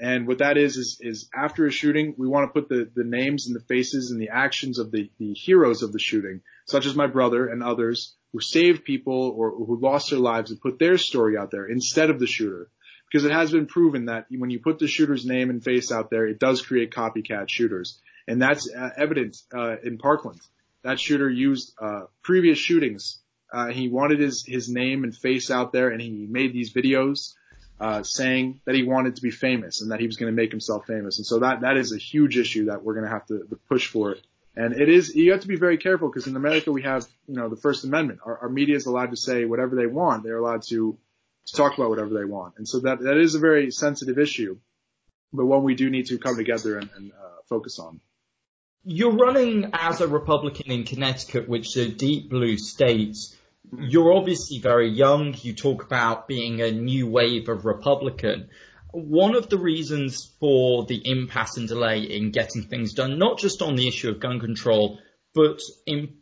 And 0.00 0.26
what 0.26 0.38
that 0.38 0.56
is, 0.56 0.76
is, 0.76 0.98
is 1.00 1.28
after 1.34 1.66
a 1.66 1.70
shooting, 1.70 2.14
we 2.16 2.26
want 2.26 2.48
to 2.48 2.60
put 2.60 2.68
the, 2.68 2.90
the 2.94 3.04
names 3.04 3.46
and 3.46 3.54
the 3.54 3.60
faces 3.60 4.10
and 4.10 4.20
the 4.20 4.30
actions 4.30 4.78
of 4.78 4.90
the, 4.90 5.10
the 5.18 5.34
heroes 5.34 5.82
of 5.82 5.92
the 5.92 5.98
shooting, 5.98 6.40
such 6.66 6.86
as 6.86 6.96
my 6.96 7.06
brother 7.06 7.46
and 7.46 7.62
others 7.62 8.14
who 8.32 8.40
saved 8.40 8.84
people 8.84 9.32
or 9.36 9.50
who 9.50 9.78
lost 9.80 10.10
their 10.10 10.18
lives 10.18 10.50
and 10.50 10.60
put 10.60 10.78
their 10.78 10.98
story 10.98 11.36
out 11.36 11.50
there 11.50 11.66
instead 11.66 12.10
of 12.10 12.18
the 12.18 12.26
shooter. 12.26 12.70
Because 13.10 13.24
it 13.24 13.30
has 13.30 13.52
been 13.52 13.66
proven 13.66 14.06
that 14.06 14.26
when 14.30 14.50
you 14.50 14.58
put 14.58 14.80
the 14.80 14.88
shooter's 14.88 15.24
name 15.24 15.50
and 15.50 15.62
face 15.62 15.92
out 15.92 16.10
there, 16.10 16.26
it 16.26 16.40
does 16.40 16.62
create 16.62 16.92
copycat 16.92 17.48
shooters 17.48 18.00
and 18.26 18.40
that's 18.40 18.68
uh, 18.72 18.90
evident 18.96 19.36
uh, 19.54 19.76
in 19.82 19.98
Parkland. 19.98 20.40
That 20.82 21.00
shooter 21.00 21.30
used 21.30 21.74
uh, 21.80 22.02
previous 22.22 22.58
shootings. 22.58 23.20
Uh, 23.52 23.68
he 23.68 23.88
wanted 23.88 24.20
his 24.20 24.44
his 24.46 24.68
name 24.68 25.04
and 25.04 25.16
face 25.16 25.50
out 25.50 25.72
there, 25.72 25.88
and 25.88 26.00
he 26.00 26.26
made 26.28 26.52
these 26.52 26.72
videos 26.72 27.34
uh, 27.80 28.02
saying 28.02 28.60
that 28.66 28.74
he 28.74 28.82
wanted 28.82 29.16
to 29.16 29.22
be 29.22 29.30
famous 29.30 29.80
and 29.80 29.90
that 29.90 30.00
he 30.00 30.06
was 30.06 30.16
going 30.16 30.32
to 30.32 30.36
make 30.36 30.50
himself 30.50 30.86
famous. 30.86 31.18
And 31.18 31.26
so 31.26 31.40
that 31.40 31.62
that 31.62 31.76
is 31.76 31.92
a 31.92 31.98
huge 31.98 32.36
issue 32.36 32.66
that 32.66 32.82
we're 32.82 32.94
going 32.94 33.06
to 33.06 33.10
have 33.10 33.26
to, 33.26 33.38
to 33.48 33.56
push 33.68 33.88
for. 33.88 34.16
And 34.56 34.80
it 34.80 34.88
is 34.88 35.14
you 35.14 35.32
have 35.32 35.40
to 35.40 35.48
be 35.48 35.56
very 35.56 35.78
careful 35.78 36.08
because 36.08 36.26
in 36.26 36.36
America 36.36 36.70
we 36.70 36.82
have 36.82 37.06
you 37.26 37.34
know 37.34 37.48
the 37.48 37.56
First 37.56 37.84
Amendment. 37.84 38.20
Our, 38.24 38.38
our 38.38 38.48
media 38.48 38.76
is 38.76 38.86
allowed 38.86 39.10
to 39.10 39.16
say 39.16 39.44
whatever 39.44 39.74
they 39.74 39.86
want. 39.86 40.22
They're 40.22 40.38
allowed 40.38 40.62
to 40.68 40.96
to 41.46 41.56
talk 41.56 41.76
about 41.76 41.90
whatever 41.90 42.14
they 42.14 42.24
want. 42.24 42.54
And 42.58 42.68
so 42.68 42.80
that 42.80 43.00
that 43.00 43.16
is 43.16 43.34
a 43.34 43.38
very 43.40 43.70
sensitive 43.70 44.18
issue, 44.18 44.58
but 45.32 45.46
one 45.46 45.64
we 45.64 45.74
do 45.74 45.90
need 45.90 46.06
to 46.06 46.18
come 46.18 46.36
together 46.36 46.78
and, 46.78 46.88
and 46.96 47.12
uh, 47.12 47.42
focus 47.48 47.78
on 47.78 48.00
you're 48.84 49.16
running 49.16 49.70
as 49.72 50.00
a 50.00 50.08
Republican 50.08 50.70
in 50.70 50.84
Connecticut, 50.84 51.48
which 51.48 51.76
is 51.76 51.88
a 51.88 51.88
deep 51.88 52.28
blue 52.28 52.58
state. 52.58 53.16
You're 53.78 54.12
obviously 54.12 54.58
very 54.58 54.90
young. 54.90 55.34
You 55.40 55.54
talk 55.54 55.82
about 55.82 56.28
being 56.28 56.60
a 56.60 56.70
new 56.70 57.06
wave 57.06 57.48
of 57.48 57.64
Republican. 57.64 58.50
One 58.92 59.34
of 59.34 59.48
the 59.48 59.58
reasons 59.58 60.30
for 60.38 60.84
the 60.84 61.00
impasse 61.04 61.56
and 61.56 61.66
delay 61.66 62.00
in 62.02 62.30
getting 62.30 62.62
things 62.62 62.92
done, 62.92 63.18
not 63.18 63.38
just 63.38 63.62
on 63.62 63.74
the 63.74 63.88
issue 63.88 64.10
of 64.10 64.20
gun 64.20 64.38
control, 64.38 64.98
but 65.34 65.60
in 65.86 66.16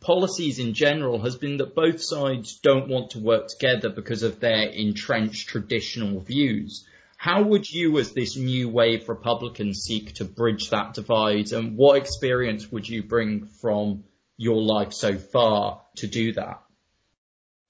policies 0.00 0.58
in 0.58 0.72
general, 0.72 1.20
has 1.20 1.36
been 1.36 1.58
that 1.58 1.74
both 1.74 2.00
sides 2.00 2.60
don't 2.62 2.88
want 2.88 3.10
to 3.10 3.18
work 3.18 3.48
together 3.48 3.90
because 3.90 4.22
of 4.22 4.40
their 4.40 4.68
entrenched 4.68 5.48
traditional 5.48 6.20
views. 6.20 6.86
How 7.18 7.42
would 7.42 7.68
you, 7.68 7.98
as 7.98 8.12
this 8.12 8.36
new 8.36 8.68
wave 8.68 9.08
Republican, 9.08 9.74
seek 9.74 10.14
to 10.14 10.24
bridge 10.24 10.70
that 10.70 10.94
divide? 10.94 11.50
And 11.50 11.76
what 11.76 11.96
experience 11.96 12.70
would 12.70 12.88
you 12.88 13.02
bring 13.02 13.46
from 13.60 14.04
your 14.36 14.62
life 14.62 14.92
so 14.92 15.18
far 15.18 15.82
to 15.96 16.06
do 16.06 16.34
that? 16.34 16.62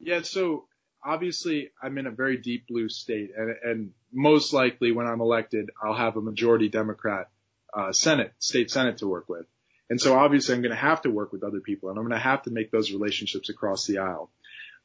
Yeah, 0.00 0.20
so 0.20 0.66
obviously 1.02 1.70
I'm 1.82 1.96
in 1.96 2.06
a 2.06 2.10
very 2.10 2.36
deep 2.36 2.66
blue 2.68 2.90
state, 2.90 3.30
and, 3.34 3.56
and 3.64 3.90
most 4.12 4.52
likely 4.52 4.92
when 4.92 5.06
I'm 5.06 5.22
elected, 5.22 5.70
I'll 5.82 5.96
have 5.96 6.18
a 6.18 6.20
majority 6.20 6.68
Democrat 6.68 7.30
uh, 7.72 7.92
Senate, 7.92 8.34
state 8.38 8.70
Senate 8.70 8.98
to 8.98 9.08
work 9.08 9.30
with. 9.30 9.46
And 9.88 9.98
so 9.98 10.14
obviously 10.14 10.54
I'm 10.54 10.60
going 10.60 10.74
to 10.74 10.76
have 10.76 11.00
to 11.02 11.10
work 11.10 11.32
with 11.32 11.42
other 11.42 11.60
people, 11.60 11.88
and 11.88 11.98
I'm 11.98 12.04
going 12.04 12.20
to 12.20 12.22
have 12.22 12.42
to 12.42 12.50
make 12.50 12.70
those 12.70 12.92
relationships 12.92 13.48
across 13.48 13.86
the 13.86 13.98
aisle. 13.98 14.30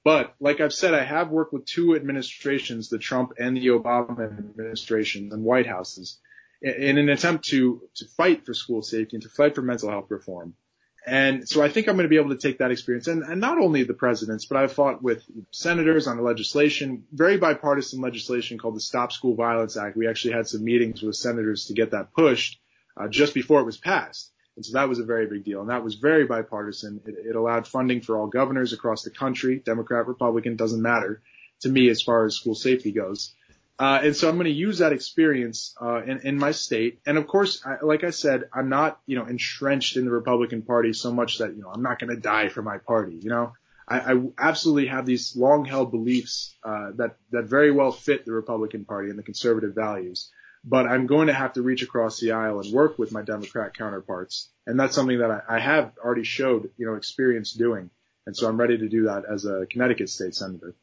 But 0.04 0.36
like 0.40 0.60
I've 0.60 0.74
said, 0.74 0.94
I 0.94 1.04
have 1.04 1.30
worked 1.30 1.54
with 1.54 1.66
two 1.66 1.96
administrations, 1.96 2.90
the 2.90 2.98
Trump 2.98 3.34
and 3.40 3.56
the 3.56 3.68
Obama 3.68 4.38
administration 4.38 5.30
and 5.32 5.44
White 5.44 5.66
Houses, 5.66 6.20
in 6.62 6.98
an 6.98 7.10
attempt 7.10 7.46
to, 7.46 7.82
to 7.96 8.06
fight 8.18 8.46
for 8.46 8.54
school 8.54 8.82
safety 8.82 9.16
and 9.16 9.24
to 9.24 9.30
fight 9.30 9.56
for 9.56 9.62
mental 9.62 9.90
health 9.90 10.12
reform. 10.12 10.56
and 11.06 11.48
so 11.48 11.62
I 11.62 11.70
think 11.70 11.88
I'm 11.88 11.96
going 11.96 12.04
to 12.04 12.10
be 12.10 12.18
able 12.18 12.30
to 12.30 12.38
take 12.38 12.60
that 12.60 12.72
experience 12.72 13.08
and, 13.08 13.24
and 13.24 13.40
not 13.40 13.58
only 13.58 13.84
the 13.84 13.94
presidents, 13.94 14.46
but 14.46 14.58
I've 14.58 14.74
fought 14.74 15.02
with 15.02 15.24
senators 15.52 16.08
on 16.08 16.18
the 16.18 16.24
legislation, 16.24 17.06
very 17.12 17.38
bipartisan 17.38 18.02
legislation 18.02 18.58
called 18.58 18.76
the 18.76 18.82
Stop 18.82 19.12
School 19.12 19.36
Violence 19.36 19.78
Act. 19.78 19.98
We 19.98 20.08
actually 20.08 20.34
had 20.34 20.48
some 20.48 20.64
meetings 20.64 21.02
with 21.02 21.16
senators 21.16 21.66
to 21.66 21.74
get 21.74 21.92
that 21.92 22.14
pushed 22.14 22.60
uh, 22.98 23.08
just 23.08 23.34
before 23.34 23.62
it 23.62 23.66
was 23.66 23.78
passed. 23.78 24.33
And 24.56 24.66
so 24.66 24.74
that 24.74 24.90
was 24.90 25.00
a 25.00 25.04
very 25.04 25.28
big 25.28 25.44
deal. 25.44 25.62
And 25.62 25.70
that 25.70 25.84
was 25.84 25.96
very 25.96 26.26
bipartisan. 26.26 27.02
It, 27.06 27.16
it 27.30 27.36
allowed 27.36 27.68
funding 27.68 28.02
for 28.02 28.18
all 28.18 28.28
governors 28.28 28.74
across 28.74 29.04
the 29.04 29.10
country, 29.10 29.60
Democrat, 29.60 30.08
Republican, 30.08 30.56
doesn't 30.56 30.82
matter 30.82 31.22
to 31.62 31.70
me 31.70 31.90
as 31.90 32.02
far 32.02 32.26
as 32.26 32.36
school 32.36 32.56
safety 32.56 32.92
goes. 32.92 33.34
Uh, 33.80 34.00
and 34.04 34.16
so 34.16 34.30
I'm 34.30 34.36
going 34.36 34.46
to 34.46 34.52
use 34.52 34.78
that 34.78 34.94
experience 34.94 35.76
uh, 35.82 36.04
in, 36.04 36.20
in 36.20 36.38
my 36.38 36.52
state. 36.52 37.00
And 37.08 37.18
of 37.18 37.26
course, 37.26 37.66
I, 37.66 37.84
like 37.84 38.04
I 38.04 38.12
said, 38.12 38.44
I'm 38.54 38.70
not, 38.70 39.00
you 39.08 39.18
know, 39.18 39.26
entrenched 39.26 39.98
in 39.98 40.06
the 40.06 40.12
Republican 40.12 40.62
Party 40.62 40.94
so 40.94 41.12
much 41.12 41.40
that, 41.40 41.56
you 41.56 41.64
know, 41.64 41.72
I'm 41.74 41.82
not 41.82 41.98
going 42.00 42.16
to 42.16 42.22
die 42.22 42.50
for 42.50 42.62
my 42.62 42.78
party. 42.78 43.18
You 43.20 43.30
know, 43.30 43.54
I, 43.88 44.14
I 44.14 44.22
absolutely 44.38 44.88
have 44.88 45.08
these 45.08 45.36
long-held 45.36 45.90
beliefs 45.90 46.56
uh, 46.64 46.92
that 46.98 47.18
that 47.32 47.46
very 47.46 47.72
well 47.72 47.92
fit 47.92 48.26
the 48.26 48.32
Republican 48.32 48.86
Party 48.86 49.10
and 49.10 49.18
the 49.18 49.24
conservative 49.24 49.74
values. 49.74 50.30
But 50.66 50.88
I'm 50.88 51.08
going 51.08 51.28
to 51.28 51.34
have 51.34 51.54
to 51.54 51.62
reach 51.62 51.82
across 51.82 52.20
the 52.20 52.32
aisle 52.32 52.62
and 52.62 52.72
work 52.74 52.98
with 52.98 53.12
my 53.12 53.22
Democrat 53.22 53.76
counterparts, 53.78 54.50
and 54.66 54.80
that's 54.80 54.96
something 54.96 55.20
that 55.20 55.30
I, 55.30 55.58
I 55.58 55.60
have 55.60 55.92
already 56.04 56.24
showed, 56.24 56.70
you 56.78 56.86
know, 56.86 56.96
experience 56.96 57.52
doing. 57.52 57.90
And 58.26 58.36
so 58.36 58.48
I'm 58.48 58.58
ready 58.58 58.78
to 58.78 58.88
do 58.88 59.04
that 59.04 59.24
as 59.30 59.46
a 59.46 59.66
Connecticut 59.70 60.10
state 60.10 60.36
senator. 60.36 60.76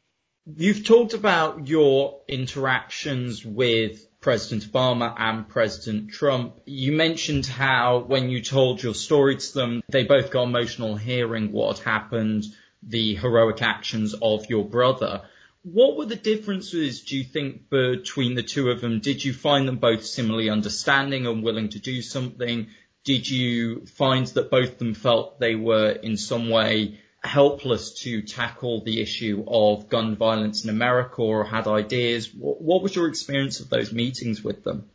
You've 0.55 0.85
talked 0.85 1.13
about 1.13 1.67
your 1.67 2.21
interactions 2.27 3.45
with 3.45 4.07
President 4.21 4.71
Obama 4.71 5.13
and 5.17 5.47
President 5.47 6.11
Trump. 6.11 6.61
You 6.65 6.91
mentioned 6.93 7.45
how 7.45 7.99
when 7.99 8.29
you 8.29 8.41
told 8.41 8.81
your 8.81 8.93
story 8.93 9.37
to 9.37 9.53
them, 9.53 9.83
they 9.89 10.03
both 10.03 10.31
got 10.31 10.43
emotional 10.43 10.95
hearing 10.95 11.51
what 11.51 11.79
happened, 11.79 12.45
the 12.83 13.15
heroic 13.15 13.61
actions 13.61 14.13
of 14.19 14.47
your 14.49 14.65
brother. 14.65 15.21
What 15.63 15.95
were 15.95 16.05
the 16.05 16.15
differences, 16.15 17.01
do 17.01 17.17
you 17.17 17.23
think, 17.23 17.69
between 17.69 18.35
the 18.35 18.43
two 18.43 18.71
of 18.71 18.81
them? 18.81 18.99
Did 18.99 19.23
you 19.23 19.33
find 19.33 19.67
them 19.67 19.77
both 19.77 20.05
similarly 20.05 20.49
understanding 20.49 21.27
and 21.27 21.43
willing 21.43 21.69
to 21.69 21.79
do 21.79 22.01
something? 22.01 22.67
Did 23.03 23.29
you 23.29 23.85
find 23.85 24.25
that 24.27 24.49
both 24.49 24.73
of 24.73 24.77
them 24.79 24.93
felt 24.93 25.39
they 25.39 25.55
were 25.55 25.89
in 25.89 26.17
some 26.17 26.49
way 26.49 26.99
helpless 27.23 28.01
to 28.01 28.21
tackle 28.21 28.83
the 28.83 29.01
issue 29.01 29.43
of 29.47 29.89
gun 29.89 30.15
violence 30.15 30.63
in 30.63 30.69
America 30.69 31.21
or 31.21 31.43
had 31.43 31.67
ideas. 31.67 32.33
What, 32.33 32.61
what, 32.61 32.81
was 32.81 32.95
your 32.95 33.07
experience 33.07 33.59
of 33.59 33.69
those 33.69 33.93
meetings 33.93 34.43
with 34.43 34.63
them? 34.63 34.89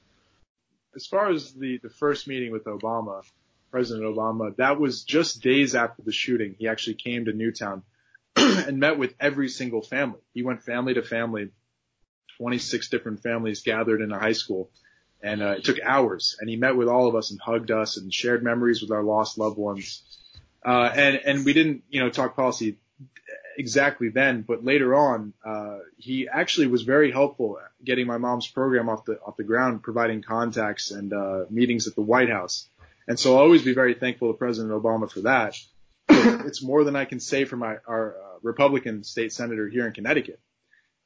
As 0.94 1.06
far 1.06 1.30
as 1.30 1.52
the, 1.52 1.78
the 1.82 1.90
first 1.90 2.26
meeting 2.26 2.50
with 2.50 2.64
Obama, 2.64 3.23
President 3.70 4.06
Obama, 4.06 4.56
that 4.56 4.80
was 4.80 5.04
just 5.04 5.42
days 5.42 5.75
after 5.75 6.02
the 6.02 6.12
shooting. 6.12 6.56
He 6.58 6.68
actually 6.68 6.94
came 6.94 7.26
to 7.26 7.32
Newtown 7.32 7.82
and 8.66 8.78
met 8.78 8.98
with 8.98 9.14
every 9.18 9.48
single 9.48 9.82
family. 9.82 10.20
He 10.34 10.42
went 10.42 10.62
family 10.62 10.94
to 10.94 11.02
family, 11.02 11.50
26 12.38 12.88
different 12.88 13.22
families 13.22 13.62
gathered 13.62 14.00
in 14.00 14.12
a 14.12 14.18
high 14.18 14.32
school. 14.32 14.70
And 15.22 15.42
uh, 15.42 15.54
it 15.58 15.64
took 15.64 15.80
hours. 15.82 16.36
And 16.38 16.48
he 16.48 16.56
met 16.56 16.76
with 16.76 16.88
all 16.88 17.08
of 17.08 17.16
us 17.16 17.30
and 17.30 17.40
hugged 17.40 17.70
us 17.70 17.96
and 17.96 18.12
shared 18.12 18.44
memories 18.44 18.82
with 18.82 18.90
our 18.90 19.02
lost 19.02 19.38
loved 19.38 19.56
ones 19.56 20.02
uh, 20.66 20.90
and, 20.92 21.20
and 21.24 21.44
we 21.44 21.52
didn't, 21.52 21.84
you 21.88 22.00
know, 22.00 22.10
talk 22.10 22.34
policy 22.34 22.76
exactly 23.56 24.08
then, 24.08 24.42
but 24.42 24.64
later 24.64 24.94
on, 24.96 25.32
uh, 25.44 25.78
he 25.96 26.28
actually 26.28 26.66
was 26.66 26.82
very 26.82 27.12
helpful 27.12 27.58
getting 27.84 28.06
my 28.06 28.18
mom's 28.18 28.48
program 28.48 28.88
off 28.88 29.04
the, 29.04 29.18
off 29.20 29.36
the 29.36 29.44
ground, 29.44 29.84
providing 29.84 30.22
contacts 30.22 30.90
and, 30.90 31.12
uh, 31.12 31.44
meetings 31.50 31.86
at 31.86 31.94
the 31.94 32.02
White 32.02 32.28
House. 32.28 32.68
And 33.06 33.18
so 33.18 33.36
I'll 33.36 33.42
always 33.42 33.62
be 33.62 33.74
very 33.74 33.94
thankful 33.94 34.32
to 34.32 34.36
President 34.36 34.74
Obama 34.74 35.08
for 35.08 35.20
that. 35.20 35.56
It's 36.08 36.62
more 36.62 36.84
than 36.84 36.96
I 36.96 37.04
can 37.04 37.20
say 37.20 37.44
for 37.44 37.56
my, 37.56 37.76
our 37.86 38.16
uh, 38.16 38.38
Republican 38.42 39.04
state 39.04 39.32
senator 39.32 39.68
here 39.68 39.86
in 39.86 39.92
Connecticut. 39.92 40.40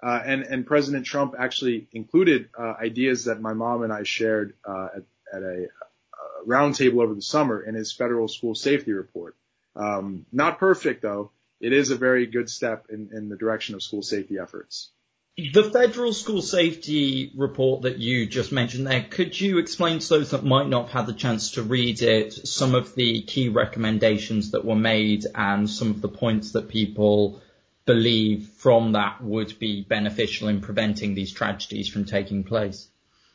Uh, 0.02 0.20
and, 0.24 0.42
and 0.42 0.66
President 0.66 1.04
Trump 1.04 1.34
actually 1.38 1.88
included, 1.92 2.48
uh, 2.58 2.74
ideas 2.80 3.24
that 3.26 3.40
my 3.40 3.52
mom 3.52 3.82
and 3.82 3.92
I 3.92 4.02
shared, 4.04 4.54
uh, 4.64 4.88
at, 4.96 5.02
at 5.34 5.42
a, 5.42 5.64
a 5.64 6.48
roundtable 6.48 7.02
over 7.02 7.14
the 7.14 7.22
summer 7.22 7.60
in 7.62 7.74
his 7.74 7.92
federal 7.92 8.28
school 8.28 8.54
safety 8.54 8.92
report. 8.92 9.36
Um, 9.76 10.24
not 10.32 10.58
perfect 10.58 11.02
though. 11.02 11.30
It 11.60 11.74
is 11.74 11.90
a 11.90 11.96
very 11.96 12.26
good 12.26 12.48
step 12.48 12.86
in, 12.88 13.10
in 13.12 13.28
the 13.28 13.36
direction 13.36 13.74
of 13.74 13.82
school 13.82 14.02
safety 14.02 14.38
efforts. 14.38 14.90
The 15.36 15.70
federal 15.72 16.12
school 16.12 16.42
safety 16.42 17.32
report 17.34 17.82
that 17.82 17.98
you 17.98 18.26
just 18.26 18.52
mentioned 18.52 18.86
there, 18.86 19.06
could 19.08 19.40
you 19.40 19.58
explain 19.58 20.00
to 20.00 20.08
those 20.08 20.32
that 20.32 20.44
might 20.44 20.68
not 20.68 20.90
have 20.90 20.92
had 20.92 21.06
the 21.06 21.18
chance 21.18 21.52
to 21.52 21.62
read 21.62 22.02
it 22.02 22.32
some 22.32 22.74
of 22.74 22.94
the 22.94 23.22
key 23.22 23.48
recommendations 23.48 24.50
that 24.50 24.64
were 24.64 24.76
made 24.76 25.24
and 25.34 25.70
some 25.70 25.90
of 25.90 26.02
the 26.02 26.08
points 26.08 26.52
that 26.52 26.68
people 26.68 27.40
believe 27.86 28.48
from 28.56 28.92
that 28.92 29.22
would 29.22 29.58
be 29.58 29.82
beneficial 29.82 30.48
in 30.48 30.60
preventing 30.60 31.14
these 31.14 31.32
tragedies 31.32 31.88
from 31.88 32.04
taking 32.04 32.44
place? 32.44 32.88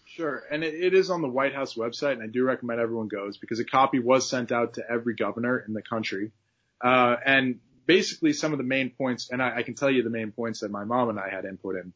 Sure, 0.05 0.43
and 0.51 0.63
it, 0.63 0.73
it 0.75 0.93
is 0.93 1.09
on 1.09 1.21
the 1.21 1.27
White 1.27 1.53
House 1.53 1.75
website, 1.75 2.13
and 2.13 2.23
I 2.23 2.27
do 2.27 2.43
recommend 2.43 2.79
everyone 2.79 3.07
goes 3.07 3.37
because 3.37 3.59
a 3.59 3.65
copy 3.65 3.99
was 3.99 4.29
sent 4.29 4.51
out 4.51 4.75
to 4.75 4.83
every 4.89 5.15
governor 5.15 5.57
in 5.59 5.73
the 5.73 5.81
country. 5.81 6.31
Uh, 6.79 7.15
and 7.25 7.59
basically 7.85 8.33
some 8.33 8.51
of 8.51 8.57
the 8.57 8.63
main 8.63 8.89
points, 8.91 9.29
and 9.31 9.41
I, 9.41 9.57
I, 9.57 9.63
can 9.63 9.75
tell 9.75 9.89
you 9.89 10.03
the 10.03 10.09
main 10.09 10.31
points 10.31 10.61
that 10.61 10.71
my 10.71 10.83
mom 10.83 11.09
and 11.09 11.19
I 11.19 11.29
had 11.29 11.45
input 11.45 11.75
in. 11.75 11.93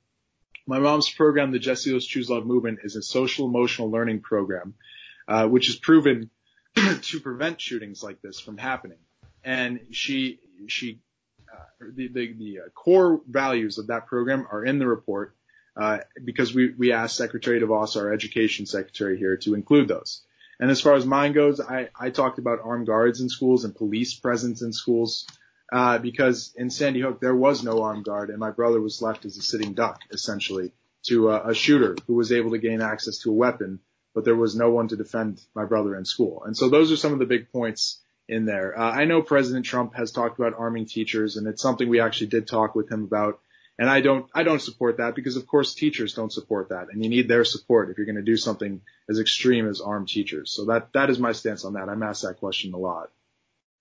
My 0.67 0.79
mom's 0.79 1.10
program, 1.10 1.51
the 1.51 1.60
Jesse 1.60 1.89
Lewis 1.89 2.05
Choose 2.05 2.29
Love 2.29 2.46
Movement, 2.46 2.79
is 2.84 2.96
a 2.96 3.01
social 3.01 3.48
emotional 3.48 3.89
learning 3.89 4.22
program, 4.22 4.75
uh, 5.27 5.48
which 5.48 5.69
is 5.69 5.75
proven 5.75 6.29
to 6.75 7.19
prevent 7.19 7.60
shootings 7.60 8.03
like 8.03 8.22
this 8.22 8.39
from 8.39 8.58
happening. 8.58 9.00
And 9.43 9.79
she, 9.91 10.39
she, 10.67 11.00
uh, 11.51 11.86
the, 11.96 12.08
the, 12.10 12.34
the 12.34 12.60
uh, 12.60 12.69
core 12.75 13.22
values 13.27 13.77
of 13.77 13.88
that 13.88 14.05
program 14.08 14.48
are 14.51 14.63
in 14.63 14.79
the 14.79 14.88
report 14.88 15.36
uh, 15.75 16.00
because 16.24 16.53
we, 16.53 16.74
we 16.77 16.91
asked 16.91 17.15
Secretary 17.15 17.60
DeVos, 17.60 17.96
our 17.96 18.13
education 18.13 18.65
secretary 18.65 19.17
here, 19.17 19.38
to 19.38 19.55
include 19.55 19.88
those. 19.88 20.22
And 20.60 20.69
as 20.69 20.81
far 20.81 20.96
as 20.96 21.05
mine 21.05 21.31
goes, 21.31 21.62
I, 21.62 21.89
I 21.98 22.10
talked 22.10 22.38
about 22.38 22.60
armed 22.63 22.86
guards 22.86 23.22
in 23.22 23.29
schools 23.29 23.63
and 23.63 23.74
police 23.74 24.13
presence 24.13 24.62
in 24.62 24.74
schools, 24.74 25.25
uh, 25.71 25.97
because 25.99 26.53
in 26.55 26.69
Sandy 26.69 27.01
Hook 27.01 27.19
there 27.19 27.35
was 27.35 27.63
no 27.63 27.83
armed 27.83 28.05
guard 28.05 28.29
and 28.29 28.39
my 28.39 28.51
brother 28.51 28.81
was 28.81 29.01
left 29.01 29.25
as 29.25 29.38
a 29.38 29.41
sitting 29.41 29.73
duck, 29.73 30.01
essentially, 30.11 30.71
to 31.03 31.29
a, 31.29 31.49
a 31.49 31.53
shooter 31.53 31.95
who 32.07 32.15
was 32.15 32.31
able 32.31 32.51
to 32.51 32.57
gain 32.57 32.81
access 32.81 33.19
to 33.19 33.29
a 33.29 33.33
weapon, 33.33 33.79
but 34.13 34.25
there 34.25 34.35
was 34.35 34.55
no 34.55 34.71
one 34.71 34.88
to 34.88 34.95
defend 34.95 35.41
my 35.53 35.65
brother 35.65 35.95
in 35.95 36.05
school. 36.05 36.43
And 36.45 36.57
so 36.57 36.69
those 36.69 36.91
are 36.91 36.97
some 36.97 37.13
of 37.13 37.19
the 37.19 37.25
big 37.25 37.51
points 37.51 37.99
in 38.27 38.45
there. 38.45 38.77
Uh, 38.77 38.91
I 38.91 39.05
know 39.05 39.21
President 39.21 39.65
Trump 39.65 39.95
has 39.95 40.11
talked 40.11 40.39
about 40.39 40.53
arming 40.57 40.85
teachers 40.85 41.38
and 41.38 41.47
it's 41.47 41.61
something 41.61 41.88
we 41.88 41.99
actually 41.99 42.27
did 42.27 42.47
talk 42.47 42.75
with 42.75 42.91
him 42.91 43.03
about 43.03 43.39
and 43.79 43.89
I 43.89 44.01
don't, 44.01 44.25
I 44.35 44.43
don't 44.43 44.61
support 44.61 44.97
that 44.97 45.15
because 45.15 45.38
of 45.38 45.47
course 45.47 45.73
teachers 45.73 46.13
don't 46.13 46.33
support 46.33 46.69
that 46.69 46.88
and 46.91 47.01
you 47.01 47.09
need 47.09 47.29
their 47.29 47.45
support 47.45 47.89
if 47.89 47.97
you're 47.97 48.05
going 48.05 48.17
to 48.17 48.21
do 48.21 48.35
something 48.35 48.81
as 49.09 49.19
extreme 49.19 49.67
as 49.69 49.79
armed 49.79 50.09
teachers. 50.09 50.51
So 50.51 50.65
that, 50.65 50.91
that 50.93 51.09
is 51.09 51.17
my 51.17 51.31
stance 51.31 51.63
on 51.63 51.73
that. 51.73 51.88
I'm 51.88 52.03
asked 52.03 52.23
that 52.23 52.39
question 52.39 52.73
a 52.73 52.77
lot. 52.77 53.09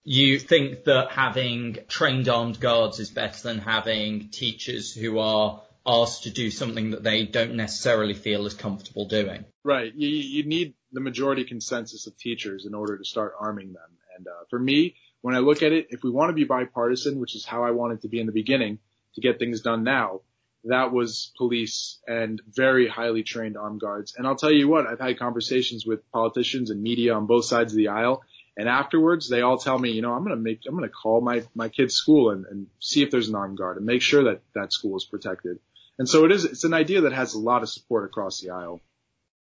You 0.05 0.39
think 0.39 0.85
that 0.85 1.11
having 1.11 1.79
trained 1.89 2.29
armed 2.29 2.61
guards 2.61 2.99
is 2.99 3.11
better 3.11 3.43
than 3.43 3.59
having 3.59 4.31
teachers 4.31 4.95
who 4.95 5.19
are 5.19 5.61
asked 5.87 6.25
to 6.25 6.31
do 6.31 6.51
something 6.51 6.91
that 6.91 7.03
they 7.03 7.25
don't 7.25 7.55
necessarily 7.55 8.15
feel 8.15 8.47
as 8.47 8.55
comfortable 8.55 9.07
doing? 9.07 9.45
Right. 9.65 9.93
You, 9.95 10.09
you 10.09 10.45
need 10.45 10.75
the 10.93 11.01
majority 11.01 11.45
consensus 11.45 12.07
of 12.07 12.17
teachers 12.17 12.67
in 12.67 12.75
order 12.75 12.97
to 12.97 13.05
start 13.05 13.35
arming 13.39 13.73
them. 13.73 13.91
And 14.17 14.27
uh, 14.27 14.45
for 14.51 14.59
me, 14.59 14.97
when 15.21 15.35
I 15.35 15.39
look 15.39 15.63
at 15.63 15.73
it, 15.73 15.89
if 15.91 16.03
we 16.03 16.11
want 16.11 16.31
to 16.31 16.35
be 16.35 16.45
bipartisan, 16.45 17.19
which 17.19 17.35
is 17.35 17.45
how 17.45 17.65
I 17.65 17.73
wanted 17.73 18.03
to 18.03 18.09
be 18.09 18.21
in 18.21 18.27
the 18.27 18.33
beginning, 18.33 18.79
to 19.15 19.21
get 19.21 19.39
things 19.39 19.63
done 19.63 19.83
now, 19.83 20.21
that 20.65 20.93
was 20.93 21.33
police 21.37 21.99
and 22.07 22.41
very 22.49 22.89
highly 22.89 23.23
trained 23.23 23.57
armed 23.57 23.81
guards. 23.81 24.15
And 24.17 24.27
I'll 24.27 24.37
tell 24.37 24.53
you 24.53 24.69
what, 24.69 24.87
I've 24.87 25.01
had 25.01 25.19
conversations 25.19 25.87
with 25.87 26.11
politicians 26.13 26.71
and 26.71 26.83
media 26.83 27.15
on 27.15 27.27
both 27.27 27.47
sides 27.47 27.73
of 27.73 27.77
the 27.77 27.89
aisle. 27.89 28.23
And 28.59 28.69
afterwards, 28.69 29.29
they 29.29 29.41
all 29.41 29.57
tell 29.57 29.79
me, 29.79 29.93
you 29.93 30.03
know, 30.03 30.13
I'm 30.13 30.25
going 30.25 30.37
to 30.37 30.43
make, 30.43 30.63
I'm 30.67 30.77
going 30.77 30.89
to 30.89 30.95
call 30.95 31.21
my, 31.21 31.45
my 31.55 31.69
kid's 31.69 31.95
school 31.95 32.31
and, 32.31 32.45
and 32.45 32.67
see 32.81 33.03
if 33.03 33.11
there's 33.11 33.29
an 33.29 33.37
armed 33.37 33.57
guard 33.57 33.77
and 33.77 33.87
make 33.87 34.03
sure 34.03 34.25
that 34.25 34.43
that 34.55 34.73
school 34.73 34.97
is 34.97 35.05
protected. 35.05 35.61
And 35.97 36.09
so 36.09 36.25
it 36.25 36.33
is, 36.33 36.45
it's 36.45 36.65
an 36.65 36.75
idea 36.75 37.03
that 37.03 37.13
has 37.13 37.35
a 37.35 37.39
lot 37.39 37.63
of 37.63 37.69
support 37.69 38.05
across 38.05 38.41
the 38.41 38.51
aisle. 38.51 38.81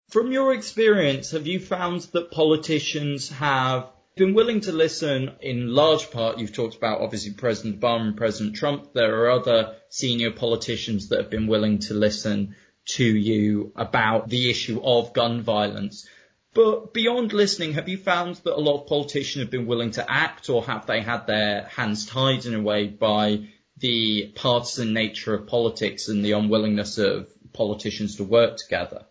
From 0.10 0.32
your 0.32 0.54
experience, 0.54 1.32
have 1.32 1.48
you 1.48 1.60
found 1.60 2.02
that 2.14 2.32
politicians 2.32 3.30
have 3.30 3.90
been 4.16 4.36
willing 4.36 4.62
to 4.62 4.72
listen 4.72 5.32
in 5.42 5.74
large 5.74 6.12
part. 6.12 6.38
You've 6.38 6.54
talked 6.54 6.76
about 6.76 7.02
obviously 7.02 7.34
President 7.34 7.80
Obama 7.80 8.08
and 8.08 8.18
President 8.18 8.56
Trump. 8.56 8.94
There 8.94 9.24
are 9.24 9.32
other 9.32 9.76
senior 9.90 10.32
politicians 10.32 11.10
that 11.10 11.20
have 11.20 11.30
been 11.32 11.48
willing 11.48 11.80
to 11.80 11.96
listen 11.96 12.56
to 12.86 13.04
you 13.04 13.72
about 13.76 14.30
the 14.30 14.52
issue 14.52 14.82
of 14.84 15.14
gun 15.14 15.42
violence. 15.42 16.08
But 16.54 16.94
beyond 16.94 17.34
listening, 17.34 17.74
have 17.74 17.90
you 17.90 17.98
found 17.98 18.36
that 18.38 18.56
a 18.56 18.62
lot 18.62 18.82
of 18.82 18.88
politicians 18.88 19.44
have 19.44 19.52
been 19.52 19.66
willing 19.66 19.92
to 19.92 20.12
act 20.12 20.50
or 20.50 20.64
have 20.64 20.86
they 20.86 21.02
had 21.02 21.26
their 21.26 21.64
hands 21.64 22.06
tied 22.06 22.46
in 22.46 22.54
a 22.54 22.62
way 22.62 22.88
by 22.88 23.48
the 23.78 24.32
partisan 24.36 24.94
nature 24.94 25.34
of 25.34 25.48
politics 25.48 26.10
and 26.10 26.24
the 26.24 26.34
unwillingness 26.34 26.98
of 27.00 27.28
politicians 27.54 28.18
to 28.18 28.24
work 28.24 28.58
together? 28.58 29.06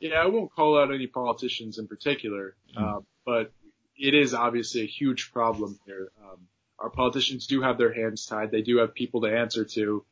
Yeah, 0.00 0.14
I 0.14 0.26
won't 0.26 0.52
call 0.52 0.78
out 0.78 0.92
any 0.92 1.06
politicians 1.06 1.78
in 1.78 1.86
particular, 1.86 2.54
mm. 2.76 2.82
uh, 2.82 3.00
but 3.24 3.52
it 3.96 4.14
is 4.14 4.34
obviously 4.34 4.82
a 4.82 4.86
huge 4.86 5.32
problem 5.32 5.78
here. 5.86 6.10
Um, 6.22 6.48
our 6.78 6.90
politicians 6.90 7.46
do 7.46 7.62
have 7.62 7.78
their 7.78 7.92
hands 7.92 8.26
tied. 8.26 8.50
They 8.50 8.62
do 8.62 8.78
have 8.78 8.94
people 8.94 9.22
to 9.22 9.28
answer 9.28 9.64
to. 9.64 10.04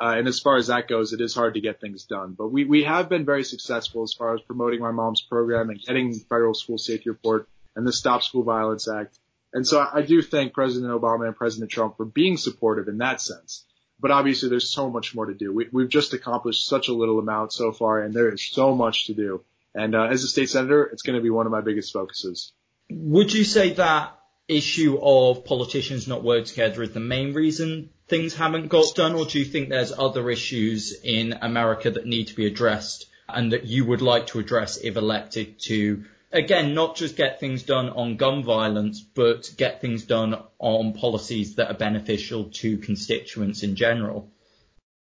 Uh, 0.00 0.14
and 0.16 0.28
as 0.28 0.38
far 0.38 0.56
as 0.56 0.68
that 0.68 0.86
goes, 0.86 1.12
it 1.12 1.20
is 1.20 1.34
hard 1.34 1.54
to 1.54 1.60
get 1.60 1.80
things 1.80 2.04
done. 2.04 2.34
But 2.38 2.48
we, 2.48 2.64
we 2.64 2.84
have 2.84 3.08
been 3.08 3.24
very 3.24 3.42
successful 3.42 4.04
as 4.04 4.12
far 4.12 4.34
as 4.34 4.40
promoting 4.42 4.80
my 4.80 4.92
mom's 4.92 5.20
program 5.20 5.70
and 5.70 5.80
getting 5.80 6.14
federal 6.14 6.54
school 6.54 6.78
safety 6.78 7.10
report 7.10 7.48
and 7.74 7.86
the 7.86 7.92
Stop 7.92 8.22
School 8.22 8.44
Violence 8.44 8.88
Act. 8.88 9.18
And 9.52 9.66
so 9.66 9.80
I, 9.80 9.98
I 9.98 10.02
do 10.02 10.22
thank 10.22 10.52
President 10.52 10.92
Obama 10.92 11.26
and 11.26 11.34
President 11.34 11.70
Trump 11.70 11.96
for 11.96 12.04
being 12.04 12.36
supportive 12.36 12.86
in 12.86 12.98
that 12.98 13.20
sense. 13.20 13.64
But 13.98 14.12
obviously 14.12 14.48
there's 14.48 14.70
so 14.70 14.88
much 14.88 15.16
more 15.16 15.26
to 15.26 15.34
do. 15.34 15.52
We, 15.52 15.66
we've 15.72 15.88
just 15.88 16.14
accomplished 16.14 16.68
such 16.68 16.86
a 16.86 16.92
little 16.92 17.18
amount 17.18 17.52
so 17.52 17.72
far 17.72 18.00
and 18.00 18.14
there 18.14 18.32
is 18.32 18.46
so 18.46 18.76
much 18.76 19.06
to 19.06 19.14
do. 19.14 19.42
And 19.74 19.96
uh, 19.96 20.04
as 20.04 20.22
a 20.22 20.28
state 20.28 20.48
senator, 20.48 20.84
it's 20.84 21.02
going 21.02 21.16
to 21.16 21.22
be 21.22 21.30
one 21.30 21.46
of 21.46 21.52
my 21.52 21.60
biggest 21.60 21.92
focuses. 21.92 22.52
Would 22.90 23.32
you 23.32 23.44
say 23.44 23.72
that 23.74 24.17
issue 24.48 24.98
of 25.00 25.44
politicians 25.44 26.08
not 26.08 26.24
working 26.24 26.46
together 26.46 26.82
is 26.82 26.90
the 26.90 27.00
main 27.00 27.34
reason 27.34 27.90
things 28.08 28.34
haven't 28.34 28.68
got 28.68 28.94
done, 28.94 29.14
or 29.14 29.26
do 29.26 29.38
you 29.38 29.44
think 29.44 29.68
there's 29.68 29.92
other 29.92 30.30
issues 30.30 30.98
in 31.04 31.34
America 31.34 31.90
that 31.90 32.06
need 32.06 32.28
to 32.28 32.34
be 32.34 32.46
addressed 32.46 33.06
and 33.28 33.52
that 33.52 33.64
you 33.64 33.84
would 33.84 34.00
like 34.00 34.28
to 34.28 34.38
address 34.38 34.78
if 34.78 34.96
elected 34.96 35.60
to, 35.60 36.04
again, 36.32 36.74
not 36.74 36.96
just 36.96 37.16
get 37.16 37.38
things 37.38 37.62
done 37.62 37.90
on 37.90 38.16
gun 38.16 38.42
violence, 38.42 39.00
but 39.00 39.52
get 39.58 39.82
things 39.82 40.04
done 40.04 40.34
on 40.58 40.94
policies 40.94 41.56
that 41.56 41.70
are 41.70 41.76
beneficial 41.76 42.44
to 42.44 42.78
constituents 42.78 43.62
in 43.62 43.76
general? 43.76 44.30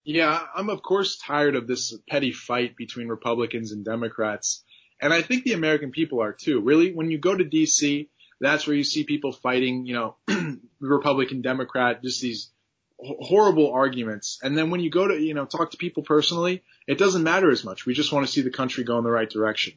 Yeah, 0.03 0.41
I'm 0.55 0.69
of 0.69 0.81
course 0.81 1.17
tired 1.17 1.55
of 1.55 1.67
this 1.67 1.95
petty 2.09 2.31
fight 2.31 2.75
between 2.75 3.07
Republicans 3.09 3.71
and 3.71 3.85
Democrats. 3.85 4.63
And 4.99 5.13
I 5.13 5.21
think 5.21 5.43
the 5.43 5.53
American 5.53 5.91
people 5.91 6.23
are 6.23 6.33
too. 6.33 6.61
Really, 6.61 6.91
when 6.91 7.11
you 7.11 7.19
go 7.19 7.35
to 7.35 7.43
DC, 7.43 8.07
that's 8.39 8.67
where 8.67 8.75
you 8.75 8.83
see 8.83 9.03
people 9.03 9.31
fighting, 9.31 9.85
you 9.85 9.93
know, 9.93 10.15
Republican, 10.79 11.41
Democrat, 11.41 12.03
just 12.03 12.21
these 12.21 12.51
horrible 12.99 13.71
arguments. 13.71 14.39
And 14.41 14.57
then 14.57 14.69
when 14.69 14.79
you 14.79 14.89
go 14.89 15.07
to, 15.07 15.19
you 15.19 15.33
know, 15.33 15.45
talk 15.45 15.71
to 15.71 15.77
people 15.77 16.03
personally, 16.03 16.63
it 16.87 16.97
doesn't 16.97 17.23
matter 17.23 17.51
as 17.51 17.63
much. 17.63 17.85
We 17.85 17.93
just 17.93 18.11
want 18.11 18.25
to 18.25 18.31
see 18.31 18.41
the 18.41 18.49
country 18.49 18.83
go 18.83 18.97
in 18.97 19.03
the 19.03 19.11
right 19.11 19.29
direction. 19.29 19.73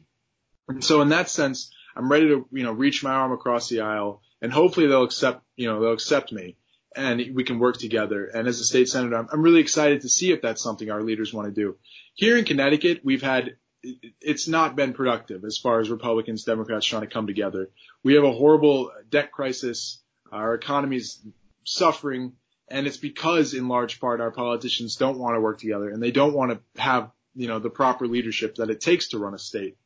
And 0.67 0.83
so 0.83 1.01
in 1.01 1.09
that 1.09 1.29
sense, 1.29 1.71
I'm 1.95 2.11
ready 2.11 2.29
to, 2.29 2.47
you 2.51 2.63
know, 2.63 2.71
reach 2.71 3.03
my 3.03 3.11
arm 3.11 3.31
across 3.31 3.69
the 3.69 3.81
aisle 3.81 4.21
and 4.41 4.51
hopefully 4.51 4.87
they'll 4.87 5.03
accept, 5.03 5.43
you 5.55 5.67
know, 5.67 5.81
they'll 5.81 5.93
accept 5.93 6.31
me 6.31 6.57
and 6.95 7.35
we 7.35 7.43
can 7.43 7.59
work 7.59 7.77
together. 7.77 8.25
And 8.25 8.47
as 8.47 8.59
a 8.59 8.65
state 8.65 8.89
senator, 8.89 9.15
I'm, 9.15 9.27
I'm 9.31 9.41
really 9.41 9.61
excited 9.61 10.01
to 10.01 10.09
see 10.09 10.31
if 10.31 10.41
that's 10.41 10.63
something 10.63 10.89
our 10.89 11.03
leaders 11.03 11.33
want 11.33 11.47
to 11.47 11.53
do. 11.53 11.77
Here 12.15 12.37
in 12.37 12.45
Connecticut, 12.45 13.01
we've 13.03 13.21
had 13.21 13.55
it's 13.83 14.47
not 14.47 14.75
been 14.75 14.93
productive 14.93 15.43
as 15.43 15.57
far 15.57 15.79
as 15.79 15.89
Republicans, 15.89 16.43
Democrats 16.43 16.85
trying 16.85 17.01
to 17.01 17.07
come 17.07 17.27
together. 17.27 17.69
We 18.03 18.13
have 18.13 18.23
a 18.23 18.31
horrible 18.31 18.91
debt 19.09 19.31
crisis. 19.31 20.01
Our 20.31 20.53
economy's 20.53 21.21
suffering 21.63 22.33
and 22.71 22.87
it's 22.87 22.97
because 22.97 23.53
in 23.53 23.67
large 23.67 23.99
part 23.99 24.21
our 24.21 24.31
politicians 24.31 24.95
don't 24.95 25.19
want 25.19 25.35
to 25.35 25.41
work 25.41 25.59
together 25.59 25.89
and 25.89 26.01
they 26.01 26.11
don't 26.11 26.33
want 26.33 26.51
to 26.51 26.81
have, 26.81 27.11
you 27.35 27.47
know, 27.47 27.59
the 27.59 27.69
proper 27.69 28.07
leadership 28.07 28.55
that 28.55 28.69
it 28.69 28.79
takes 28.79 29.09
to 29.09 29.19
run 29.19 29.33
a 29.33 29.39
state. 29.39 29.77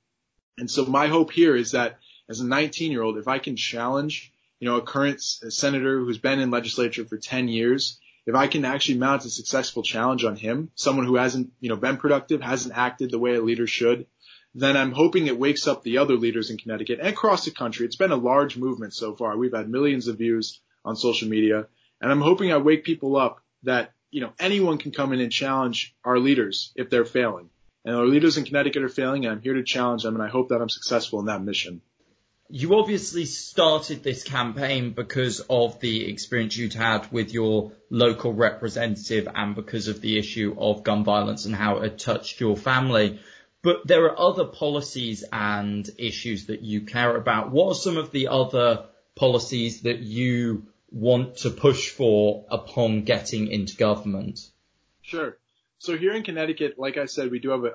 And 0.58 0.70
so 0.70 0.86
my 0.86 1.08
hope 1.08 1.32
here 1.32 1.56
is 1.56 1.72
that 1.72 1.98
as 2.30 2.40
a 2.40 2.46
19 2.46 2.92
year 2.92 3.02
old, 3.02 3.18
if 3.18 3.28
I 3.28 3.40
can 3.40 3.56
challenge, 3.56 4.32
you 4.60 4.70
know, 4.70 4.78
a 4.78 4.82
current 4.82 5.22
senator 5.22 6.00
who's 6.00 6.18
been 6.18 6.40
in 6.40 6.52
legislature 6.52 7.06
for 7.06 7.18
10 7.18 7.48
years 7.48 8.00
if 8.26 8.36
I 8.36 8.48
can 8.48 8.66
actually 8.66 8.98
mount 8.98 9.26
a 9.26 9.30
successful 9.30 9.84
challenge 9.84 10.24
on 10.24 10.36
him, 10.36 10.72
someone 10.76 11.06
who 11.06 11.16
hasn't, 11.16 11.52
you 11.60 11.70
know, 11.70 11.76
been 11.76 11.98
productive, 11.98 12.42
hasn't 12.42 12.76
acted 12.76 13.12
the 13.12 13.20
way 13.20 13.36
a 13.36 13.42
leader 13.42 13.68
should, 13.68 14.08
then 14.56 14.78
I'm 14.78 14.94
hoping 14.94 15.28
it 15.28 15.38
wakes 15.38 15.68
up 15.68 15.84
the 15.84 15.98
other 15.98 16.16
leaders 16.16 16.50
in 16.50 16.58
Connecticut 16.58 17.00
and 17.00 17.10
across 17.10 17.46
the 17.46 17.52
country. 17.52 17.86
It's 17.86 17.98
been 17.98 18.12
a 18.12 18.16
large 18.16 18.58
movement 18.58 18.94
so 18.94 19.14
far. 19.14 19.38
We've 19.38 19.54
had 19.54 19.70
millions 19.70 20.08
of 20.08 20.18
views 20.18 20.62
on 20.84 20.96
social 20.96 21.28
media 21.28 21.68
and 22.02 22.12
I'm 22.12 22.22
hoping 22.22 22.52
I 22.52 22.58
wake 22.58 22.84
people 22.84 23.18
up 23.18 23.42
that, 23.64 23.92
you 24.12 24.22
know, 24.22 24.34
anyone 24.40 24.78
can 24.78 24.92
come 24.92 25.12
in 25.12 25.20
and 25.20 25.32
challenge 25.32 25.94
our 26.04 26.18
leaders 26.18 26.72
if 26.76 26.90
they're 26.90 27.06
failing. 27.06 27.50
And 27.84 27.96
our 27.96 28.06
leaders 28.06 28.38
in 28.38 28.46
Connecticut 28.46 28.84
are 28.84 28.90
failing 28.90 29.26
and 29.26 29.34
I'm 29.34 29.42
here 29.42 29.54
to 29.56 29.64
challenge 29.64 30.04
them 30.04 30.16
and 30.16 30.24
I 30.24 30.30
hope 30.30 30.50
that 30.50 30.62
I'm 30.62 30.70
successful 30.70 31.20
in 31.20 31.26
that 31.26 31.44
mission. 31.44 31.82
You 32.50 32.76
obviously 32.76 33.26
started 33.26 34.04
this 34.04 34.24
campaign 34.24 34.92
because 34.92 35.40
of 35.50 35.80
the 35.80 36.08
experience 36.10 36.56
you'd 36.56 36.76
had 36.76 37.12
with 37.12 37.34
your 37.34 37.72
local 37.90 38.34
representative 38.34 39.28
and 39.34 39.56
because 39.56 39.88
of 39.88 40.00
the 40.00 40.20
issue 40.20 40.56
of 40.58 40.84
gun 40.84 41.04
violence 41.04 41.46
and 41.46 41.56
how 41.56 41.78
it 41.78 41.84
had 41.84 42.00
touched 42.00 42.40
your 42.40 42.56
family. 42.56 43.20
But 43.64 43.88
there 43.88 44.06
are 44.06 44.20
other 44.20 44.46
policies 44.46 45.24
and 45.32 45.90
issues 45.98 46.46
that 46.46 46.62
you 46.62 46.82
care 46.82 47.16
about. 47.16 47.52
What 47.52 47.70
are 47.70 47.76
some 47.76 47.98
of 47.98 48.12
the 48.12 48.28
other 48.28 48.86
policies 49.16 49.82
that 49.82 50.00
you 50.00 50.68
want 50.92 51.38
to 51.38 51.50
push 51.50 51.90
for 51.90 52.46
upon 52.52 53.06
getting 53.06 53.48
into 53.48 53.76
government? 53.76 54.40
Sure. 55.02 55.38
So 55.80 55.98
here 55.98 56.14
in 56.14 56.24
Connecticut, 56.24 56.78
like 56.78 56.98
I 56.98 57.06
said, 57.06 57.32
we 57.32 57.40
do 57.40 57.50
have 57.50 57.64
a, 57.64 57.72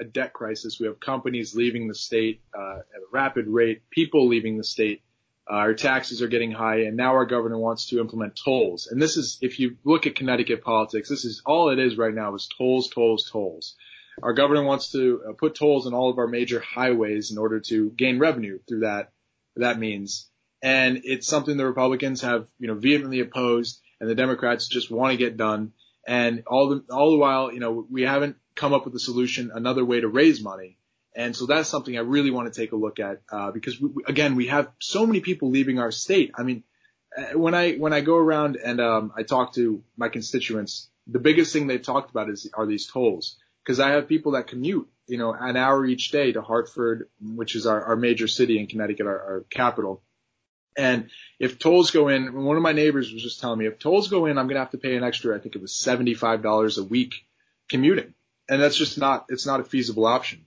a 0.00 0.04
debt 0.04 0.32
crisis. 0.32 0.78
We 0.80 0.86
have 0.86 1.00
companies 1.00 1.54
leaving 1.54 1.88
the 1.88 1.94
state 1.94 2.40
uh, 2.56 2.78
at 2.78 3.02
a 3.02 3.12
rapid 3.12 3.46
rate, 3.46 3.82
people 3.90 4.28
leaving 4.28 4.56
the 4.56 4.64
state. 4.64 5.02
Uh, 5.48 5.56
our 5.56 5.74
taxes 5.74 6.22
are 6.22 6.28
getting 6.28 6.52
high, 6.52 6.82
and 6.82 6.96
now 6.96 7.12
our 7.12 7.26
governor 7.26 7.58
wants 7.58 7.90
to 7.90 8.00
implement 8.00 8.40
tolls. 8.42 8.88
And 8.90 9.00
this 9.00 9.16
is, 9.16 9.38
if 9.42 9.58
you 9.58 9.76
look 9.84 10.06
at 10.06 10.16
Connecticut 10.16 10.64
politics, 10.64 11.08
this 11.08 11.24
is 11.24 11.42
all 11.44 11.70
it 11.70 11.78
is 11.78 11.98
right 11.98 12.14
now 12.14 12.34
is 12.34 12.48
tolls, 12.56 12.88
tolls, 12.88 13.28
tolls. 13.30 13.76
Our 14.22 14.32
governor 14.32 14.64
wants 14.64 14.92
to 14.92 15.22
uh, 15.28 15.32
put 15.32 15.54
tolls 15.54 15.86
on 15.86 15.92
all 15.92 16.10
of 16.10 16.18
our 16.18 16.28
major 16.28 16.60
highways 16.60 17.30
in 17.30 17.38
order 17.38 17.60
to 17.60 17.90
gain 17.90 18.18
revenue 18.18 18.58
through 18.66 18.80
that 18.80 19.10
that 19.56 19.78
means. 19.78 20.28
And 20.62 21.00
it's 21.04 21.26
something 21.26 21.56
the 21.56 21.66
Republicans 21.66 22.22
have, 22.22 22.48
you 22.58 22.68
know, 22.68 22.74
vehemently 22.74 23.20
opposed, 23.20 23.80
and 24.00 24.08
the 24.08 24.14
Democrats 24.14 24.68
just 24.68 24.90
want 24.90 25.12
to 25.12 25.16
get 25.16 25.36
done. 25.36 25.72
And 26.06 26.42
all 26.46 26.68
the 26.68 26.84
all 26.92 27.12
the 27.12 27.18
while, 27.18 27.52
you 27.52 27.60
know, 27.60 27.86
we 27.90 28.02
haven't 28.02 28.36
come 28.54 28.72
up 28.72 28.84
with 28.84 28.94
a 28.94 29.00
solution, 29.00 29.50
another 29.54 29.84
way 29.84 30.00
to 30.00 30.08
raise 30.08 30.42
money. 30.42 30.78
And 31.16 31.36
so 31.36 31.46
that's 31.46 31.68
something 31.68 31.96
I 31.96 32.00
really 32.00 32.30
want 32.30 32.52
to 32.52 32.60
take 32.60 32.72
a 32.72 32.76
look 32.76 32.98
at 32.98 33.22
uh, 33.30 33.52
because 33.52 33.80
we, 33.80 33.90
again, 34.06 34.34
we 34.34 34.48
have 34.48 34.70
so 34.80 35.06
many 35.06 35.20
people 35.20 35.50
leaving 35.50 35.78
our 35.78 35.92
state. 35.92 36.32
I 36.34 36.42
mean, 36.42 36.64
uh, 37.16 37.38
when 37.38 37.54
I 37.54 37.74
when 37.74 37.92
I 37.92 38.00
go 38.00 38.16
around 38.16 38.56
and 38.56 38.80
um, 38.80 39.12
I 39.16 39.22
talk 39.22 39.54
to 39.54 39.84
my 39.96 40.08
constituents, 40.08 40.90
the 41.06 41.20
biggest 41.20 41.52
thing 41.52 41.66
they've 41.66 41.80
talked 41.80 42.10
about 42.10 42.30
is 42.30 42.50
are 42.52 42.66
these 42.66 42.88
tolls 42.88 43.36
because 43.62 43.78
I 43.78 43.90
have 43.90 44.08
people 44.08 44.32
that 44.32 44.48
commute, 44.48 44.88
you 45.06 45.18
know, 45.18 45.32
an 45.32 45.56
hour 45.56 45.86
each 45.86 46.10
day 46.10 46.32
to 46.32 46.42
Hartford, 46.42 47.08
which 47.20 47.54
is 47.54 47.66
our, 47.66 47.80
our 47.84 47.96
major 47.96 48.26
city 48.26 48.58
in 48.58 48.66
Connecticut, 48.66 49.06
our, 49.06 49.20
our 49.20 49.46
capital. 49.50 50.02
And 50.76 51.10
if 51.38 51.60
tolls 51.60 51.92
go 51.92 52.08
in, 52.08 52.34
one 52.34 52.56
of 52.56 52.62
my 52.64 52.72
neighbors 52.72 53.12
was 53.12 53.22
just 53.22 53.40
telling 53.40 53.60
me 53.60 53.66
if 53.66 53.78
tolls 53.78 54.08
go 54.08 54.26
in, 54.26 54.36
I'm 54.36 54.46
going 54.46 54.56
to 54.56 54.60
have 54.60 54.72
to 54.72 54.78
pay 54.78 54.96
an 54.96 55.04
extra, 55.04 55.36
I 55.36 55.38
think 55.38 55.54
it 55.54 55.62
was 55.62 55.72
$75 55.72 56.78
a 56.78 56.82
week 56.82 57.14
commuting 57.68 58.14
and 58.48 58.60
that's 58.60 58.76
just 58.76 58.98
not 58.98 59.26
it's 59.28 59.46
not 59.46 59.60
a 59.60 59.64
feasible 59.64 60.06
option. 60.06 60.46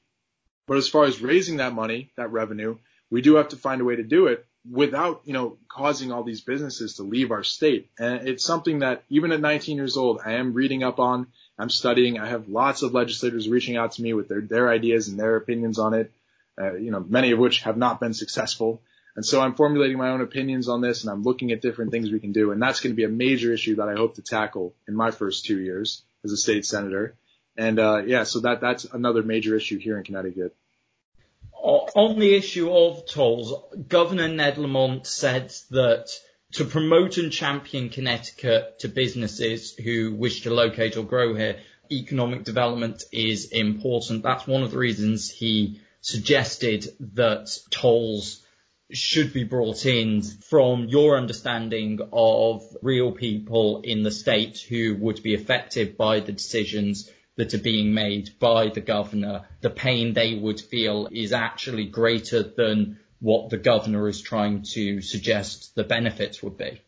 But 0.67 0.77
as 0.77 0.89
far 0.89 1.05
as 1.05 1.21
raising 1.21 1.57
that 1.57 1.73
money, 1.73 2.11
that 2.17 2.31
revenue, 2.31 2.77
we 3.09 3.21
do 3.21 3.35
have 3.35 3.49
to 3.49 3.55
find 3.55 3.79
a 3.79 3.85
way 3.85 3.95
to 3.95 4.03
do 4.03 4.27
it 4.27 4.45
without, 4.69 5.21
you 5.23 5.33
know, 5.33 5.57
causing 5.69 6.11
all 6.11 6.23
these 6.23 6.41
businesses 6.41 6.95
to 6.95 7.03
leave 7.03 7.31
our 7.31 7.43
state. 7.43 7.89
And 7.97 8.27
it's 8.27 8.43
something 8.43 8.79
that 8.79 9.03
even 9.09 9.31
at 9.31 9.39
19 9.39 9.77
years 9.77 9.95
old, 9.95 10.19
I 10.25 10.33
am 10.33 10.53
reading 10.53 10.83
up 10.83 10.99
on. 10.99 11.27
I'm 11.57 11.69
studying. 11.69 12.19
I 12.19 12.27
have 12.27 12.49
lots 12.49 12.83
of 12.83 12.93
legislators 12.93 13.47
reaching 13.47 13.77
out 13.77 13.93
to 13.93 14.01
me 14.01 14.13
with 14.13 14.27
their, 14.27 14.41
their 14.41 14.69
ideas 14.69 15.07
and 15.07 15.19
their 15.19 15.37
opinions 15.37 15.79
on 15.79 15.93
it. 15.93 16.11
Uh, 16.59 16.73
you 16.75 16.91
know, 16.91 16.99
many 17.07 17.31
of 17.31 17.39
which 17.39 17.61
have 17.61 17.77
not 17.77 17.99
been 17.99 18.13
successful. 18.13 18.81
And 19.15 19.25
so 19.25 19.41
I'm 19.41 19.55
formulating 19.55 19.97
my 19.97 20.09
own 20.09 20.21
opinions 20.21 20.69
on 20.69 20.81
this 20.81 21.03
and 21.03 21.11
I'm 21.11 21.23
looking 21.23 21.51
at 21.51 21.61
different 21.61 21.91
things 21.91 22.11
we 22.11 22.19
can 22.19 22.33
do. 22.33 22.51
And 22.51 22.61
that's 22.61 22.81
going 22.81 22.91
to 22.91 22.95
be 22.95 23.03
a 23.03 23.09
major 23.09 23.53
issue 23.53 23.75
that 23.75 23.89
I 23.89 23.95
hope 23.95 24.15
to 24.15 24.21
tackle 24.21 24.75
in 24.87 24.95
my 24.95 25.11
first 25.11 25.45
two 25.45 25.59
years 25.59 26.03
as 26.23 26.31
a 26.31 26.37
state 26.37 26.65
senator. 26.65 27.15
And 27.57 27.79
uh, 27.79 28.03
yeah, 28.05 28.23
so 28.23 28.39
that 28.41 28.61
that's 28.61 28.85
another 28.85 29.23
major 29.23 29.55
issue 29.55 29.79
here 29.79 29.97
in 29.97 30.03
Connecticut. 30.03 30.55
On 31.53 32.19
the 32.19 32.35
issue 32.35 32.71
of 32.71 33.07
tolls, 33.07 33.53
Governor 33.87 34.27
Ned 34.27 34.57
Lamont 34.57 35.07
said 35.07 35.51
that 35.71 36.07
to 36.53 36.65
promote 36.65 37.17
and 37.17 37.31
champion 37.31 37.89
Connecticut 37.89 38.79
to 38.79 38.87
businesses 38.87 39.73
who 39.73 40.13
wish 40.13 40.43
to 40.43 40.53
locate 40.53 40.95
or 40.95 41.03
grow 41.03 41.33
here, 41.33 41.57
economic 41.91 42.43
development 42.43 43.03
is 43.11 43.51
important. 43.51 44.23
That's 44.23 44.47
one 44.47 44.63
of 44.63 44.71
the 44.71 44.77
reasons 44.77 45.29
he 45.29 45.81
suggested 46.01 46.87
that 47.15 47.49
tolls 47.71 48.45
should 48.91 49.33
be 49.33 49.43
brought 49.43 49.85
in 49.85 50.21
from 50.21 50.85
your 50.85 51.17
understanding 51.17 51.99
of 52.13 52.63
real 52.81 53.11
people 53.11 53.81
in 53.81 54.03
the 54.03 54.11
state 54.11 54.59
who 54.59 54.95
would 54.95 55.21
be 55.21 55.33
affected 55.33 55.97
by 55.97 56.21
the 56.21 56.31
decisions 56.31 57.09
that 57.37 57.53
are 57.53 57.59
being 57.59 57.93
made 57.93 58.31
by 58.39 58.69
the 58.69 58.81
governor, 58.81 59.45
the 59.61 59.69
pain 59.69 60.13
they 60.13 60.35
would 60.35 60.59
feel 60.59 61.07
is 61.11 61.31
actually 61.31 61.85
greater 61.85 62.43
than 62.43 62.99
what 63.19 63.49
the 63.49 63.57
governor 63.57 64.07
is 64.07 64.21
trying 64.21 64.63
to 64.73 65.01
suggest 65.01 65.75
the 65.75 65.83
benefits 65.83 66.43
would 66.43 66.57
be. 66.57 66.81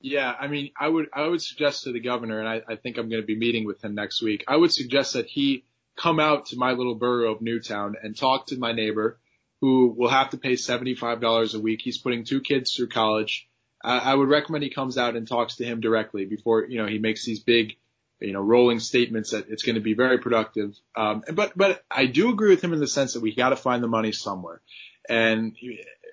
Yeah, 0.00 0.30
I 0.38 0.48
mean, 0.48 0.70
I 0.78 0.86
would 0.86 1.06
I 1.14 1.26
would 1.26 1.40
suggest 1.40 1.84
to 1.84 1.92
the 1.92 2.00
governor, 2.00 2.38
and 2.38 2.48
I, 2.48 2.60
I 2.68 2.76
think 2.76 2.98
I'm 2.98 3.08
going 3.08 3.22
to 3.22 3.26
be 3.26 3.38
meeting 3.38 3.64
with 3.64 3.82
him 3.82 3.94
next 3.94 4.20
week. 4.20 4.44
I 4.46 4.56
would 4.56 4.70
suggest 4.70 5.14
that 5.14 5.26
he 5.26 5.64
come 5.96 6.20
out 6.20 6.46
to 6.46 6.56
my 6.56 6.72
little 6.72 6.94
borough 6.94 7.32
of 7.32 7.40
Newtown 7.40 7.94
and 8.02 8.16
talk 8.16 8.48
to 8.48 8.58
my 8.58 8.72
neighbor, 8.72 9.18
who 9.60 9.94
will 9.96 10.10
have 10.10 10.30
to 10.30 10.36
pay 10.36 10.54
$75 10.54 11.54
a 11.54 11.58
week. 11.58 11.80
He's 11.82 11.98
putting 11.98 12.24
two 12.24 12.40
kids 12.40 12.74
through 12.74 12.88
college. 12.88 13.48
I, 13.82 13.98
I 13.98 14.14
would 14.14 14.28
recommend 14.28 14.64
he 14.64 14.70
comes 14.70 14.98
out 14.98 15.16
and 15.16 15.26
talks 15.26 15.56
to 15.56 15.64
him 15.64 15.80
directly 15.80 16.24
before, 16.26 16.64
you 16.64 16.78
know, 16.78 16.86
he 16.86 16.98
makes 16.98 17.24
these 17.24 17.40
big, 17.40 17.76
you 18.20 18.32
know, 18.32 18.40
rolling 18.40 18.80
statements 18.80 19.30
that 19.30 19.48
it's 19.48 19.62
going 19.62 19.74
to 19.74 19.80
be 19.80 19.94
very 19.94 20.18
productive. 20.18 20.74
Um, 20.96 21.22
but, 21.32 21.52
but 21.56 21.84
I 21.90 22.06
do 22.06 22.30
agree 22.30 22.50
with 22.50 22.62
him 22.62 22.72
in 22.72 22.80
the 22.80 22.86
sense 22.86 23.14
that 23.14 23.20
we 23.20 23.34
got 23.34 23.50
to 23.50 23.56
find 23.56 23.82
the 23.82 23.88
money 23.88 24.12
somewhere. 24.12 24.60
And 25.08 25.56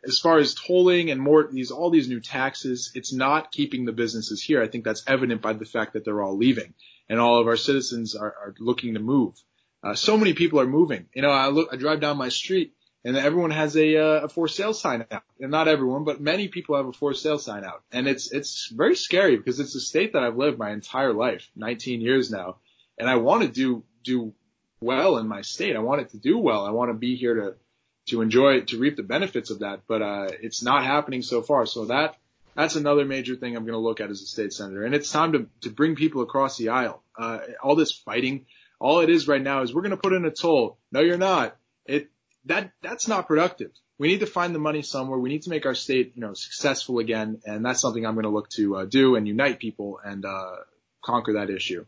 as 0.05 0.19
far 0.19 0.39
as 0.39 0.55
tolling 0.55 1.11
and 1.11 1.21
more 1.21 1.47
these 1.51 1.71
all 1.71 1.89
these 1.89 2.09
new 2.09 2.19
taxes, 2.19 2.91
it's 2.95 3.13
not 3.13 3.51
keeping 3.51 3.85
the 3.85 3.91
businesses 3.91 4.41
here. 4.41 4.61
I 4.61 4.67
think 4.67 4.83
that's 4.83 5.03
evident 5.07 5.41
by 5.41 5.53
the 5.53 5.65
fact 5.65 5.93
that 5.93 6.03
they're 6.03 6.21
all 6.21 6.37
leaving 6.37 6.73
and 7.07 7.19
all 7.19 7.39
of 7.39 7.47
our 7.47 7.57
citizens 7.57 8.15
are, 8.15 8.33
are 8.41 8.55
looking 8.59 8.95
to 8.95 8.99
move. 8.99 9.35
Uh, 9.83 9.95
so 9.95 10.17
many 10.17 10.33
people 10.33 10.59
are 10.59 10.67
moving. 10.67 11.07
You 11.13 11.21
know, 11.21 11.31
I 11.31 11.47
look, 11.47 11.69
I 11.71 11.75
drive 11.75 12.01
down 12.01 12.17
my 12.17 12.29
street 12.29 12.73
and 13.03 13.17
everyone 13.17 13.51
has 13.51 13.75
a, 13.75 13.97
uh, 13.97 14.25
a 14.25 14.29
for 14.29 14.47
sale 14.47 14.73
sign 14.73 15.05
out. 15.11 15.23
And 15.39 15.51
not 15.51 15.67
everyone, 15.67 16.03
but 16.03 16.21
many 16.21 16.47
people 16.47 16.75
have 16.77 16.87
a 16.87 16.93
for 16.93 17.13
sale 17.13 17.39
sign 17.39 17.63
out. 17.63 17.83
And 17.91 18.07
it's, 18.07 18.31
it's 18.31 18.67
very 18.67 18.95
scary 18.95 19.37
because 19.37 19.59
it's 19.59 19.75
a 19.75 19.79
state 19.79 20.13
that 20.13 20.23
I've 20.23 20.37
lived 20.37 20.59
my 20.59 20.71
entire 20.71 21.13
life, 21.13 21.49
19 21.55 22.01
years 22.01 22.31
now. 22.31 22.57
And 22.97 23.09
I 23.09 23.15
want 23.15 23.41
to 23.41 23.47
do, 23.47 23.83
do 24.03 24.33
well 24.81 25.17
in 25.17 25.27
my 25.27 25.41
state. 25.41 25.75
I 25.75 25.79
want 25.79 26.01
it 26.01 26.09
to 26.11 26.17
do 26.17 26.37
well. 26.37 26.65
I 26.65 26.71
want 26.71 26.89
to 26.89 26.93
be 26.93 27.15
here 27.15 27.33
to, 27.35 27.55
to 28.07 28.21
enjoy, 28.21 28.57
it, 28.57 28.67
to 28.69 28.79
reap 28.79 28.97
the 28.97 29.03
benefits 29.03 29.49
of 29.49 29.59
that. 29.59 29.81
But, 29.87 30.01
uh, 30.03 30.27
it's 30.41 30.61
not 30.61 30.83
happening 30.83 31.23
so 31.23 31.41
far. 31.41 31.65
So 31.65 31.85
that, 31.85 32.17
that's 32.55 32.75
another 32.75 33.05
major 33.05 33.35
thing 33.35 33.55
I'm 33.55 33.63
going 33.63 33.73
to 33.73 33.79
look 33.79 33.99
at 33.99 34.11
as 34.11 34.21
a 34.21 34.27
state 34.27 34.53
senator. 34.53 34.83
And 34.83 34.93
it's 34.93 35.11
time 35.11 35.31
to, 35.31 35.47
to 35.61 35.71
bring 35.71 35.95
people 35.95 36.21
across 36.21 36.57
the 36.57 36.69
aisle. 36.69 37.01
Uh, 37.17 37.39
all 37.63 37.75
this 37.75 37.91
fighting, 37.91 38.45
all 38.79 38.99
it 38.99 39.09
is 39.09 39.27
right 39.27 39.41
now 39.41 39.63
is 39.63 39.73
we're 39.73 39.81
going 39.81 39.91
to 39.91 39.97
put 39.97 40.13
in 40.13 40.25
a 40.25 40.31
toll. 40.31 40.77
No, 40.91 40.99
you're 40.99 41.17
not. 41.17 41.57
That 42.45 42.71
that's 42.81 43.07
not 43.07 43.27
productive. 43.27 43.71
We 43.97 44.07
need 44.07 44.21
to 44.21 44.25
find 44.25 44.55
the 44.55 44.59
money 44.59 44.81
somewhere. 44.81 45.19
We 45.19 45.29
need 45.29 45.43
to 45.43 45.51
make 45.51 45.65
our 45.65 45.75
state, 45.75 46.13
you 46.15 46.21
know, 46.21 46.33
successful 46.33 46.99
again, 46.99 47.41
and 47.45 47.63
that's 47.63 47.81
something 47.81 48.05
I'm 48.05 48.15
going 48.15 48.23
to 48.23 48.29
look 48.29 48.49
to 48.51 48.77
uh, 48.77 48.85
do 48.85 49.15
and 49.15 49.27
unite 49.27 49.59
people 49.59 49.99
and 50.03 50.25
uh, 50.25 50.55
conquer 51.03 51.33
that 51.33 51.49
issue. 51.49 51.85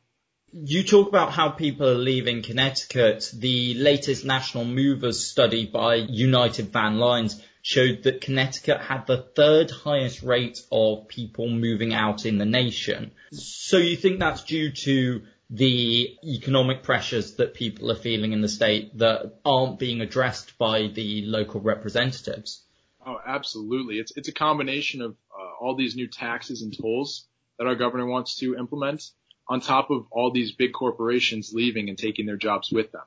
You 0.51 0.83
talk 0.83 1.07
about 1.07 1.31
how 1.31 1.49
people 1.49 1.87
are 1.87 1.95
leaving 1.95 2.43
Connecticut. 2.43 3.31
The 3.33 3.73
latest 3.73 4.23
National 4.23 4.65
Movers 4.65 5.25
study 5.25 5.65
by 5.65 5.95
United 5.95 6.71
Van 6.71 6.99
Lines 6.99 7.41
showed 7.63 8.03
that 8.03 8.21
Connecticut 8.21 8.79
had 8.79 9.07
the 9.07 9.25
third 9.35 9.71
highest 9.71 10.21
rate 10.21 10.61
of 10.71 11.07
people 11.07 11.49
moving 11.49 11.93
out 11.93 12.27
in 12.27 12.37
the 12.37 12.45
nation. 12.45 13.11
So 13.31 13.77
you 13.77 13.95
think 13.95 14.19
that's 14.19 14.43
due 14.43 14.71
to 14.71 15.23
the 15.53 16.17
economic 16.23 16.81
pressures 16.81 17.35
that 17.35 17.53
people 17.53 17.91
are 17.91 17.95
feeling 17.95 18.33
in 18.33 18.41
the 18.41 18.49
state 18.49 18.97
that 18.97 19.35
aren't 19.45 19.77
being 19.77 20.01
addressed 20.01 20.57
by 20.57 20.87
the 20.87 21.23
local 21.27 21.61
representatives. 21.61 22.63
Oh, 23.05 23.19
absolutely. 23.23 23.99
It's 23.99 24.11
it's 24.15 24.29
a 24.29 24.33
combination 24.33 25.03
of 25.03 25.11
uh, 25.11 25.63
all 25.63 25.75
these 25.75 25.95
new 25.95 26.07
taxes 26.07 26.63
and 26.63 26.75
tolls 26.75 27.27
that 27.59 27.67
our 27.67 27.75
governor 27.75 28.07
wants 28.07 28.37
to 28.37 28.55
implement 28.55 29.03
on 29.47 29.59
top 29.59 29.91
of 29.91 30.07
all 30.09 30.31
these 30.31 30.53
big 30.53 30.73
corporations 30.73 31.51
leaving 31.53 31.87
and 31.87 31.99
taking 31.99 32.25
their 32.25 32.37
jobs 32.37 32.71
with 32.71 32.91
them. 32.91 33.03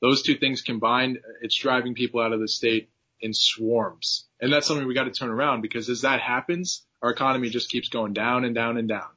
Those 0.00 0.22
two 0.22 0.36
things 0.36 0.62
combined, 0.62 1.18
it's 1.42 1.58
driving 1.58 1.94
people 1.94 2.20
out 2.20 2.32
of 2.32 2.38
the 2.38 2.46
state 2.46 2.90
in 3.20 3.34
swarms. 3.34 4.28
And 4.40 4.52
that's 4.52 4.68
something 4.68 4.86
we 4.86 4.94
got 4.94 5.04
to 5.04 5.10
turn 5.10 5.30
around 5.30 5.62
because 5.62 5.88
as 5.88 6.02
that 6.02 6.20
happens, 6.20 6.86
our 7.02 7.10
economy 7.10 7.48
just 7.48 7.70
keeps 7.70 7.88
going 7.88 8.12
down 8.12 8.44
and 8.44 8.54
down 8.54 8.76
and 8.76 8.88
down. 8.88 9.08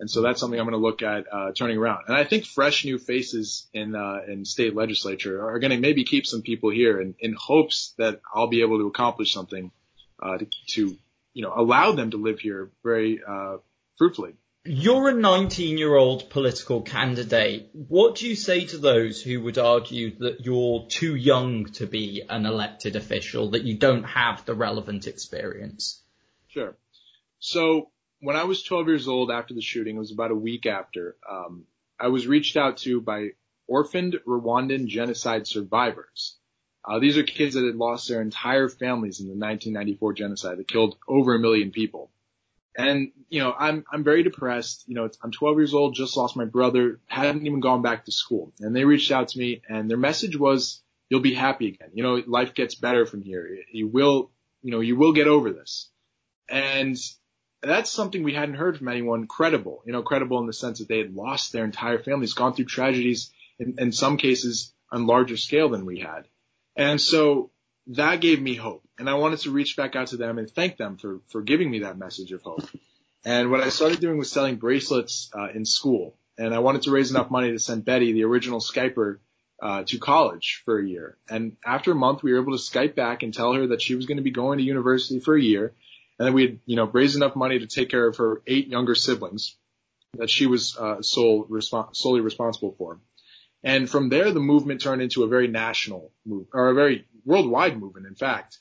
And 0.00 0.10
so 0.10 0.22
that's 0.22 0.40
something 0.40 0.58
I'm 0.58 0.66
going 0.66 0.80
to 0.80 0.84
look 0.84 1.02
at 1.02 1.26
uh, 1.30 1.52
turning 1.52 1.76
around. 1.76 2.04
And 2.08 2.16
I 2.16 2.24
think 2.24 2.46
fresh 2.46 2.86
new 2.86 2.98
faces 2.98 3.68
in 3.74 3.94
uh, 3.94 4.20
in 4.26 4.46
state 4.46 4.74
legislature 4.74 5.46
are 5.46 5.58
going 5.58 5.72
to 5.72 5.78
maybe 5.78 6.04
keep 6.04 6.26
some 6.26 6.40
people 6.40 6.70
here 6.70 6.98
in, 7.00 7.14
in 7.20 7.36
hopes 7.38 7.94
that 7.98 8.22
I'll 8.34 8.48
be 8.48 8.62
able 8.62 8.78
to 8.78 8.86
accomplish 8.86 9.32
something 9.32 9.70
uh, 10.20 10.38
to, 10.38 10.46
to 10.68 10.96
you 11.34 11.42
know 11.42 11.52
allow 11.54 11.92
them 11.92 12.12
to 12.12 12.16
live 12.16 12.40
here 12.40 12.70
very 12.82 13.20
uh, 13.26 13.58
fruitfully. 13.98 14.32
You're 14.64 15.10
a 15.10 15.14
19 15.14 15.76
year 15.76 15.94
old 15.94 16.30
political 16.30 16.80
candidate. 16.80 17.68
What 17.72 18.16
do 18.16 18.26
you 18.26 18.36
say 18.36 18.64
to 18.66 18.78
those 18.78 19.22
who 19.22 19.42
would 19.42 19.58
argue 19.58 20.18
that 20.18 20.40
you're 20.40 20.86
too 20.88 21.14
young 21.14 21.66
to 21.74 21.86
be 21.86 22.22
an 22.28 22.46
elected 22.46 22.96
official, 22.96 23.50
that 23.50 23.64
you 23.64 23.76
don't 23.76 24.04
have 24.04 24.46
the 24.46 24.54
relevant 24.54 25.06
experience? 25.06 26.02
Sure. 26.48 26.76
So 27.38 27.90
when 28.20 28.36
I 28.36 28.44
was 28.44 28.62
12 28.62 28.86
years 28.86 29.08
old 29.08 29.30
after 29.30 29.54
the 29.54 29.62
shooting, 29.62 29.96
it 29.96 29.98
was 29.98 30.12
about 30.12 30.30
a 30.30 30.36
week 30.36 30.66
after, 30.66 31.16
um, 31.28 31.64
I 31.98 32.08
was 32.08 32.26
reached 32.26 32.56
out 32.56 32.78
to 32.78 33.00
by 33.00 33.30
orphaned 33.66 34.18
Rwandan 34.26 34.86
genocide 34.86 35.46
survivors. 35.46 36.36
Uh, 36.84 36.98
these 36.98 37.18
are 37.18 37.22
kids 37.22 37.54
that 37.54 37.64
had 37.64 37.76
lost 37.76 38.08
their 38.08 38.22
entire 38.22 38.68
families 38.68 39.20
in 39.20 39.26
the 39.26 39.32
1994 39.32 40.14
genocide 40.14 40.58
that 40.58 40.68
killed 40.68 40.96
over 41.06 41.34
a 41.34 41.38
million 41.38 41.70
people. 41.70 42.10
And, 42.76 43.12
you 43.28 43.40
know, 43.40 43.54
I'm, 43.56 43.84
I'm 43.92 44.04
very 44.04 44.22
depressed. 44.22 44.84
You 44.86 44.94
know, 44.94 45.10
I'm 45.22 45.30
12 45.30 45.58
years 45.58 45.74
old, 45.74 45.94
just 45.94 46.16
lost 46.16 46.36
my 46.36 46.46
brother, 46.46 47.00
hadn't 47.06 47.46
even 47.46 47.60
gone 47.60 47.82
back 47.82 48.04
to 48.04 48.12
school. 48.12 48.52
And 48.60 48.74
they 48.74 48.84
reached 48.84 49.10
out 49.10 49.28
to 49.28 49.38
me 49.38 49.60
and 49.68 49.90
their 49.90 49.98
message 49.98 50.38
was, 50.38 50.82
you'll 51.08 51.20
be 51.20 51.34
happy 51.34 51.68
again. 51.68 51.90
You 51.92 52.02
know, 52.02 52.22
life 52.26 52.54
gets 52.54 52.74
better 52.74 53.04
from 53.04 53.22
here. 53.22 53.58
You 53.72 53.88
will, 53.88 54.30
you 54.62 54.70
know, 54.70 54.80
you 54.80 54.96
will 54.96 55.12
get 55.12 55.26
over 55.26 55.52
this. 55.52 55.90
And 56.48 56.96
that's 57.62 57.90
something 57.90 58.22
we 58.22 58.34
hadn't 58.34 58.54
heard 58.54 58.78
from 58.78 58.88
anyone 58.88 59.26
credible, 59.26 59.82
you 59.86 59.92
know, 59.92 60.02
credible 60.02 60.38
in 60.38 60.46
the 60.46 60.52
sense 60.52 60.78
that 60.78 60.88
they 60.88 60.98
had 60.98 61.14
lost 61.14 61.52
their 61.52 61.64
entire 61.64 61.98
families, 61.98 62.32
gone 62.32 62.54
through 62.54 62.64
tragedies 62.66 63.30
in, 63.58 63.74
in 63.78 63.92
some 63.92 64.16
cases 64.16 64.72
on 64.90 65.06
larger 65.06 65.36
scale 65.36 65.68
than 65.68 65.84
we 65.84 66.00
had. 66.00 66.26
And 66.76 67.00
so 67.00 67.50
that 67.88 68.20
gave 68.20 68.40
me 68.40 68.54
hope. 68.54 68.82
And 68.98 69.08
I 69.10 69.14
wanted 69.14 69.40
to 69.40 69.50
reach 69.50 69.76
back 69.76 69.96
out 69.96 70.08
to 70.08 70.16
them 70.16 70.38
and 70.38 70.50
thank 70.50 70.76
them 70.76 70.96
for, 70.96 71.20
for 71.28 71.42
giving 71.42 71.70
me 71.70 71.80
that 71.80 71.98
message 71.98 72.32
of 72.32 72.42
hope. 72.42 72.64
And 73.24 73.50
what 73.50 73.60
I 73.60 73.68
started 73.68 74.00
doing 74.00 74.16
was 74.16 74.30
selling 74.30 74.56
bracelets 74.56 75.30
uh, 75.34 75.48
in 75.54 75.64
school. 75.64 76.16
And 76.38 76.54
I 76.54 76.60
wanted 76.60 76.82
to 76.82 76.90
raise 76.90 77.10
enough 77.10 77.30
money 77.30 77.50
to 77.50 77.58
send 77.58 77.84
Betty, 77.84 78.12
the 78.12 78.24
original 78.24 78.60
Skyper, 78.60 79.18
uh, 79.60 79.82
to 79.84 79.98
college 79.98 80.62
for 80.64 80.78
a 80.78 80.86
year. 80.86 81.18
And 81.28 81.56
after 81.66 81.92
a 81.92 81.94
month, 81.94 82.22
we 82.22 82.32
were 82.32 82.40
able 82.40 82.56
to 82.56 82.62
Skype 82.62 82.94
back 82.94 83.22
and 83.22 83.34
tell 83.34 83.52
her 83.52 83.66
that 83.68 83.82
she 83.82 83.94
was 83.94 84.06
going 84.06 84.16
to 84.16 84.22
be 84.22 84.30
going 84.30 84.56
to 84.56 84.64
university 84.64 85.20
for 85.20 85.36
a 85.36 85.42
year 85.42 85.74
and 86.20 86.26
then 86.26 86.34
we 86.34 86.42
had, 86.42 86.58
you 86.66 86.76
know, 86.76 86.84
raised 86.84 87.16
enough 87.16 87.34
money 87.34 87.58
to 87.60 87.66
take 87.66 87.88
care 87.88 88.06
of 88.06 88.18
her 88.18 88.42
eight 88.46 88.68
younger 88.68 88.94
siblings 88.94 89.56
that 90.18 90.28
she 90.28 90.44
was 90.44 90.76
uh, 90.76 91.00
sole 91.00 91.48
solely 91.92 92.20
responsible 92.20 92.74
for. 92.76 93.00
And 93.64 93.88
from 93.88 94.10
there, 94.10 94.30
the 94.30 94.38
movement 94.38 94.82
turned 94.82 95.00
into 95.00 95.22
a 95.22 95.28
very 95.28 95.48
national 95.48 96.12
move, 96.26 96.48
or 96.52 96.68
a 96.68 96.74
very 96.74 97.06
worldwide 97.24 97.80
movement. 97.80 98.06
In 98.06 98.16
fact, 98.16 98.58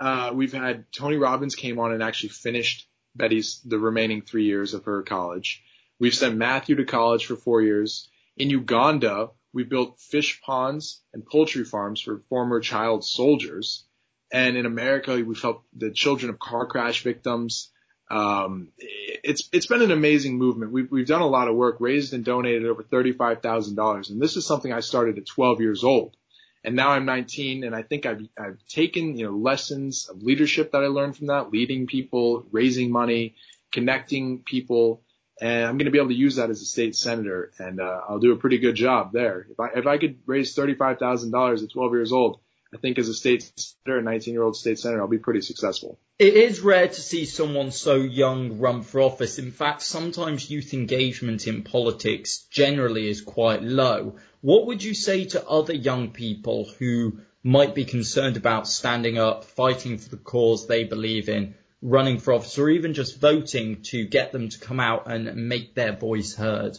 uh, 0.00 0.32
we've 0.34 0.52
had 0.52 0.86
Tony 0.90 1.18
Robbins 1.18 1.54
came 1.54 1.78
on 1.78 1.92
and 1.92 2.02
actually 2.02 2.30
finished 2.30 2.88
Betty's 3.14 3.60
the 3.64 3.78
remaining 3.78 4.22
three 4.22 4.46
years 4.46 4.74
of 4.74 4.86
her 4.86 5.02
college. 5.04 5.62
We've 6.00 6.14
sent 6.14 6.36
Matthew 6.36 6.74
to 6.76 6.84
college 6.84 7.26
for 7.26 7.36
four 7.36 7.62
years. 7.62 8.08
In 8.36 8.50
Uganda, 8.50 9.30
we 9.52 9.62
built 9.62 10.00
fish 10.00 10.40
ponds 10.40 11.00
and 11.14 11.24
poultry 11.24 11.64
farms 11.64 12.00
for 12.00 12.24
former 12.28 12.58
child 12.58 13.04
soldiers. 13.04 13.84
And 14.30 14.56
in 14.56 14.66
America, 14.66 15.14
we've 15.24 15.40
helped 15.40 15.66
the 15.76 15.90
children 15.90 16.30
of 16.30 16.38
car 16.38 16.66
crash 16.66 17.02
victims. 17.02 17.70
Um, 18.10 18.68
it's 18.78 19.48
it's 19.52 19.66
been 19.66 19.82
an 19.82 19.90
amazing 19.90 20.38
movement. 20.38 20.72
We've 20.72 20.90
we've 20.90 21.06
done 21.06 21.20
a 21.20 21.26
lot 21.26 21.48
of 21.48 21.56
work, 21.56 21.76
raised 21.80 22.14
and 22.14 22.24
donated 22.24 22.66
over 22.66 22.82
thirty 22.82 23.12
five 23.12 23.42
thousand 23.42 23.76
dollars, 23.76 24.10
and 24.10 24.20
this 24.20 24.36
is 24.36 24.46
something 24.46 24.72
I 24.72 24.80
started 24.80 25.18
at 25.18 25.26
twelve 25.26 25.60
years 25.60 25.84
old, 25.84 26.16
and 26.64 26.74
now 26.74 26.90
I'm 26.90 27.04
19, 27.04 27.64
and 27.64 27.74
I 27.74 27.82
think 27.82 28.06
I've 28.06 28.22
I've 28.38 28.58
taken 28.66 29.16
you 29.16 29.26
know 29.26 29.36
lessons 29.36 30.08
of 30.08 30.22
leadership 30.22 30.72
that 30.72 30.82
I 30.82 30.86
learned 30.86 31.16
from 31.16 31.28
that, 31.28 31.50
leading 31.50 31.86
people, 31.86 32.46
raising 32.50 32.90
money, 32.90 33.34
connecting 33.72 34.42
people, 34.42 35.02
and 35.40 35.66
I'm 35.66 35.76
going 35.76 35.86
to 35.86 35.90
be 35.90 35.98
able 35.98 36.08
to 36.08 36.14
use 36.14 36.36
that 36.36 36.50
as 36.50 36.62
a 36.62 36.66
state 36.66 36.96
senator, 36.96 37.52
and 37.58 37.80
uh, 37.80 38.00
I'll 38.08 38.18
do 38.18 38.32
a 38.32 38.36
pretty 38.36 38.58
good 38.58 38.74
job 38.74 39.12
there. 39.12 39.46
If 39.50 39.60
I 39.60 39.68
if 39.76 39.86
I 39.86 39.98
could 39.98 40.18
raise 40.26 40.54
thirty 40.54 40.74
five 40.74 40.98
thousand 40.98 41.30
dollars 41.30 41.62
at 41.62 41.70
12 41.70 41.92
years 41.92 42.12
old, 42.12 42.40
I 42.72 42.76
think 42.76 42.98
as 42.98 43.08
a 43.08 43.14
state 43.14 43.50
senator, 43.56 43.98
a 43.98 44.02
19 44.02 44.34
year 44.34 44.42
old 44.42 44.56
state 44.56 44.78
senator, 44.78 45.00
I'll 45.00 45.08
be 45.08 45.18
pretty 45.18 45.40
successful. 45.40 45.98
It 46.18 46.34
is 46.34 46.60
rare 46.60 46.88
to 46.88 47.00
see 47.00 47.24
someone 47.24 47.70
so 47.70 47.96
young 47.96 48.58
run 48.58 48.82
for 48.82 49.00
office. 49.00 49.38
In 49.38 49.52
fact, 49.52 49.82
sometimes 49.82 50.50
youth 50.50 50.74
engagement 50.74 51.46
in 51.46 51.62
politics 51.62 52.46
generally 52.50 53.08
is 53.08 53.22
quite 53.22 53.62
low. 53.62 54.16
What 54.42 54.66
would 54.66 54.82
you 54.82 54.94
say 54.94 55.24
to 55.26 55.48
other 55.48 55.74
young 55.74 56.10
people 56.10 56.68
who 56.78 57.20
might 57.42 57.74
be 57.74 57.84
concerned 57.84 58.36
about 58.36 58.68
standing 58.68 59.16
up, 59.16 59.44
fighting 59.44 59.96
for 59.96 60.10
the 60.10 60.16
cause 60.16 60.66
they 60.66 60.84
believe 60.84 61.28
in, 61.28 61.54
running 61.80 62.18
for 62.18 62.34
office, 62.34 62.58
or 62.58 62.68
even 62.68 62.92
just 62.92 63.20
voting 63.20 63.82
to 63.82 64.04
get 64.04 64.32
them 64.32 64.48
to 64.48 64.58
come 64.58 64.80
out 64.80 65.10
and 65.10 65.48
make 65.48 65.74
their 65.74 65.96
voice 65.96 66.34
heard? 66.34 66.76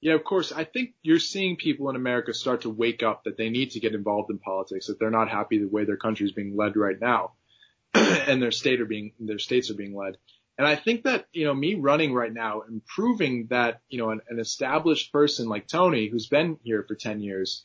Yeah, 0.00 0.14
of 0.14 0.24
course. 0.24 0.52
I 0.52 0.64
think 0.64 0.94
you're 1.02 1.18
seeing 1.18 1.56
people 1.56 1.88
in 1.88 1.96
America 1.96 2.34
start 2.34 2.62
to 2.62 2.70
wake 2.70 3.02
up 3.02 3.24
that 3.24 3.38
they 3.38 3.48
need 3.48 3.70
to 3.72 3.80
get 3.80 3.94
involved 3.94 4.30
in 4.30 4.38
politics, 4.38 4.88
that 4.88 4.98
they're 4.98 5.10
not 5.10 5.30
happy 5.30 5.58
the 5.58 5.68
way 5.68 5.84
their 5.84 5.96
country 5.96 6.26
is 6.26 6.32
being 6.32 6.56
led 6.56 6.76
right 6.76 7.00
now, 7.00 7.32
and 7.94 8.42
their 8.42 8.50
state 8.50 8.80
are 8.80 8.86
being 8.86 9.12
their 9.18 9.38
states 9.38 9.70
are 9.70 9.74
being 9.74 9.96
led. 9.96 10.18
And 10.56 10.66
I 10.66 10.76
think 10.76 11.04
that 11.04 11.26
you 11.32 11.46
know 11.46 11.54
me 11.54 11.74
running 11.74 12.12
right 12.12 12.32
now 12.32 12.62
and 12.62 12.84
proving 12.84 13.46
that 13.48 13.80
you 13.88 13.98
know 13.98 14.10
an, 14.10 14.20
an 14.28 14.38
established 14.38 15.10
person 15.12 15.48
like 15.48 15.66
Tony, 15.66 16.08
who's 16.08 16.28
been 16.28 16.58
here 16.62 16.84
for 16.86 16.94
10 16.94 17.20
years, 17.20 17.64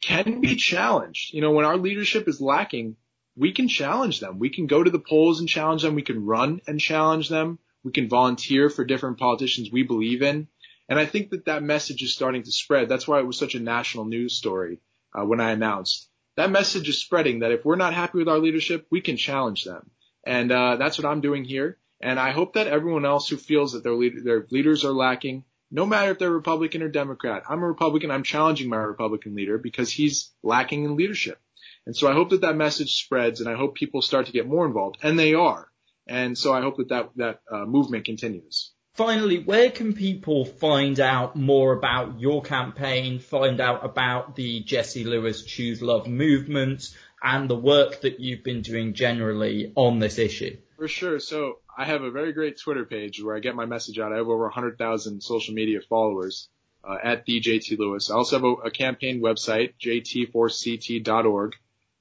can 0.00 0.40
be 0.40 0.56
challenged. 0.56 1.32
You 1.32 1.40
know, 1.40 1.52
when 1.52 1.64
our 1.64 1.76
leadership 1.76 2.28
is 2.28 2.40
lacking, 2.40 2.96
we 3.36 3.52
can 3.52 3.68
challenge 3.68 4.20
them. 4.20 4.38
We 4.38 4.50
can 4.50 4.66
go 4.66 4.82
to 4.82 4.90
the 4.90 4.98
polls 4.98 5.40
and 5.40 5.48
challenge 5.48 5.82
them. 5.82 5.94
We 5.94 6.02
can 6.02 6.24
run 6.24 6.60
and 6.66 6.80
challenge 6.80 7.28
them. 7.28 7.58
We 7.84 7.92
can 7.92 8.08
volunteer 8.08 8.68
for 8.68 8.84
different 8.84 9.18
politicians 9.18 9.70
we 9.70 9.82
believe 9.82 10.22
in. 10.22 10.48
And 10.88 10.98
I 10.98 11.06
think 11.06 11.30
that 11.30 11.46
that 11.46 11.62
message 11.62 12.02
is 12.02 12.14
starting 12.14 12.44
to 12.44 12.52
spread. 12.52 12.88
That's 12.88 13.08
why 13.08 13.18
it 13.18 13.26
was 13.26 13.38
such 13.38 13.54
a 13.54 13.60
national 13.60 14.04
news 14.04 14.36
story 14.36 14.80
uh, 15.12 15.24
when 15.24 15.40
I 15.40 15.50
announced. 15.50 16.08
That 16.36 16.50
message 16.50 16.88
is 16.88 17.00
spreading 17.00 17.40
that 17.40 17.52
if 17.52 17.64
we're 17.64 17.76
not 17.76 17.94
happy 17.94 18.18
with 18.18 18.28
our 18.28 18.38
leadership, 18.38 18.86
we 18.90 19.00
can 19.00 19.16
challenge 19.16 19.64
them. 19.64 19.90
And 20.24 20.52
uh, 20.52 20.76
that's 20.76 20.98
what 20.98 21.06
I'm 21.06 21.20
doing 21.20 21.44
here. 21.44 21.78
And 22.00 22.20
I 22.20 22.32
hope 22.32 22.54
that 22.54 22.66
everyone 22.66 23.06
else 23.06 23.28
who 23.28 23.36
feels 23.36 23.72
that 23.72 23.82
their, 23.82 23.94
lead- 23.94 24.22
their 24.22 24.46
leaders 24.50 24.84
are 24.84 24.92
lacking, 24.92 25.44
no 25.70 25.86
matter 25.86 26.12
if 26.12 26.18
they're 26.18 26.30
Republican 26.30 26.82
or 26.82 26.88
Democrat, 26.88 27.42
I'm 27.48 27.62
a 27.62 27.66
Republican. 27.66 28.10
I'm 28.10 28.22
challenging 28.22 28.68
my 28.68 28.76
Republican 28.76 29.34
leader 29.34 29.58
because 29.58 29.90
he's 29.90 30.30
lacking 30.42 30.84
in 30.84 30.96
leadership. 30.96 31.40
And 31.86 31.96
so 31.96 32.08
I 32.08 32.12
hope 32.12 32.30
that 32.30 32.42
that 32.42 32.56
message 32.56 32.96
spreads 32.96 33.40
and 33.40 33.48
I 33.48 33.54
hope 33.54 33.74
people 33.74 34.02
start 34.02 34.26
to 34.26 34.32
get 34.32 34.46
more 34.46 34.66
involved 34.66 34.98
and 35.02 35.18
they 35.18 35.34
are. 35.34 35.68
And 36.06 36.36
so 36.36 36.52
I 36.52 36.60
hope 36.60 36.76
that 36.76 36.88
that, 36.90 37.10
that 37.16 37.40
uh, 37.50 37.64
movement 37.64 38.04
continues. 38.04 38.72
Finally, 38.96 39.40
where 39.40 39.70
can 39.70 39.92
people 39.92 40.46
find 40.46 40.98
out 41.00 41.36
more 41.36 41.74
about 41.74 42.18
your 42.18 42.40
campaign, 42.40 43.18
find 43.18 43.60
out 43.60 43.84
about 43.84 44.34
the 44.36 44.60
Jesse 44.60 45.04
Lewis 45.04 45.42
Choose 45.42 45.82
Love 45.82 46.06
movement 46.06 46.96
and 47.22 47.50
the 47.50 47.56
work 47.56 48.00
that 48.00 48.20
you've 48.20 48.42
been 48.42 48.62
doing 48.62 48.94
generally 48.94 49.70
on 49.74 49.98
this 49.98 50.18
issue? 50.18 50.56
For 50.78 50.88
sure. 50.88 51.20
So 51.20 51.58
I 51.76 51.84
have 51.84 52.04
a 52.04 52.10
very 52.10 52.32
great 52.32 52.58
Twitter 52.58 52.86
page 52.86 53.22
where 53.22 53.36
I 53.36 53.40
get 53.40 53.54
my 53.54 53.66
message 53.66 53.98
out. 53.98 54.14
I 54.14 54.16
have 54.16 54.28
over 54.28 54.44
100,000 54.44 55.20
social 55.22 55.52
media 55.52 55.82
followers 55.82 56.48
uh, 56.82 56.96
at 57.02 57.26
DJT 57.26 57.78
Lewis. 57.78 58.10
I 58.10 58.14
also 58.14 58.36
have 58.36 58.44
a, 58.44 58.68
a 58.68 58.70
campaign 58.70 59.20
website, 59.20 59.74
jt4ct.org. 59.78 61.54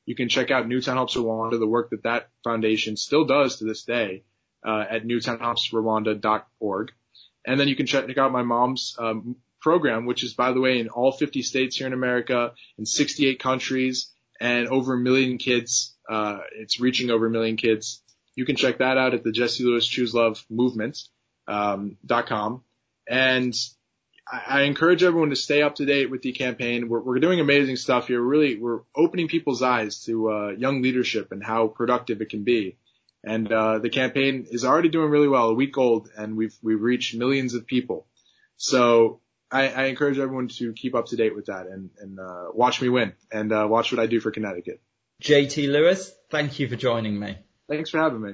You 0.05 0.15
can 0.15 0.29
check 0.29 0.49
out 0.49 0.65
Newtown 0.65 0.95
Helps 0.95 1.17
Rwanda, 1.17 1.59
the 1.59 1.67
work 1.67 1.89
that 1.89 2.03
that 2.03 2.29
foundation 2.41 2.95
still 2.95 3.25
does 3.25 3.57
to 3.57 3.65
this 3.65 3.83
day 3.83 4.23
uh, 4.65 4.85
at 4.89 5.05
newtownhelpsrwanda.org. 5.05 6.91
And 7.45 7.59
then 7.59 7.67
you 7.67 7.75
can 7.75 7.85
check 7.85 8.17
out 8.17 8.31
my 8.31 8.41
mom's 8.41 8.95
um, 8.97 9.35
program, 9.61 10.05
which 10.05 10.23
is, 10.23 10.33
by 10.33 10.51
the 10.51 10.61
way, 10.61 10.79
in 10.79 10.89
all 10.89 11.11
50 11.11 11.43
states 11.43 11.75
here 11.77 11.87
in 11.87 11.93
America, 11.93 12.53
in 12.77 12.85
68 12.85 13.39
countries, 13.39 14.11
and 14.39 14.67
over 14.67 14.93
a 14.93 14.97
million 14.97 15.37
kids. 15.37 15.95
Uh, 16.09 16.39
it's 16.55 16.79
reaching 16.79 17.09
over 17.09 17.27
a 17.27 17.29
million 17.29 17.57
kids. 17.57 18.01
You 18.35 18.45
can 18.45 18.55
check 18.55 18.79
that 18.79 18.97
out 18.97 19.13
at 19.13 19.23
the 19.23 19.31
Jesse 19.31 19.63
Lewis 19.63 19.87
Choose 19.87 20.13
Love 20.13 20.43
Movement 20.49 20.97
um, 21.47 21.97
.com. 22.25 22.63
And 23.07 23.53
I, 24.27 24.41
I 24.47 24.61
encourage 24.63 25.03
everyone 25.03 25.29
to 25.29 25.35
stay 25.35 25.61
up 25.61 25.75
to 25.75 25.85
date 25.85 26.09
with 26.09 26.21
the 26.21 26.33
campaign. 26.33 26.89
We're, 26.89 27.01
we're 27.01 27.19
doing 27.19 27.39
amazing 27.39 27.77
stuff 27.77 28.07
here. 28.07 28.21
Really, 28.21 28.57
we're 28.57 28.81
opening 28.95 29.27
people's 29.27 29.61
eyes 29.61 30.03
to 30.05 30.31
uh, 30.31 30.49
young 30.49 30.81
leadership 30.81 31.31
and 31.31 31.43
how 31.43 31.67
productive 31.67 32.21
it 32.21 32.29
can 32.29 32.43
be. 32.43 32.77
And 33.25 33.51
uh, 33.51 33.79
the 33.79 33.89
campaign 33.89 34.45
is 34.49 34.63
already 34.63 34.89
doing 34.89 35.09
really 35.09 35.27
well, 35.27 35.49
a 35.49 35.53
week 35.53 35.77
old, 35.77 36.09
and 36.15 36.37
we've 36.37 36.55
we've 36.61 36.81
reached 36.81 37.15
millions 37.15 37.55
of 37.55 37.65
people. 37.65 38.05
So 38.57 39.21
I, 39.51 39.69
I 39.69 39.85
encourage 39.85 40.19
everyone 40.19 40.49
to 40.59 40.73
keep 40.73 40.93
up 40.95 41.07
to 41.07 41.15
date 41.15 41.35
with 41.35 41.47
that 41.47 41.65
and, 41.67 41.89
and 41.99 42.19
uh, 42.19 42.45
watch 42.53 42.81
me 42.81 42.89
win 42.89 43.13
and 43.31 43.51
uh, 43.51 43.65
watch 43.69 43.91
what 43.91 43.99
I 43.99 44.05
do 44.05 44.19
for 44.19 44.29
Connecticut. 44.31 44.81
JT 45.23 45.71
Lewis, 45.71 46.13
thank 46.29 46.59
you 46.59 46.67
for 46.67 46.75
joining 46.75 47.17
me. 47.19 47.37
Thanks 47.67 47.89
for 47.89 47.97
having 47.99 48.21
me. 48.21 48.33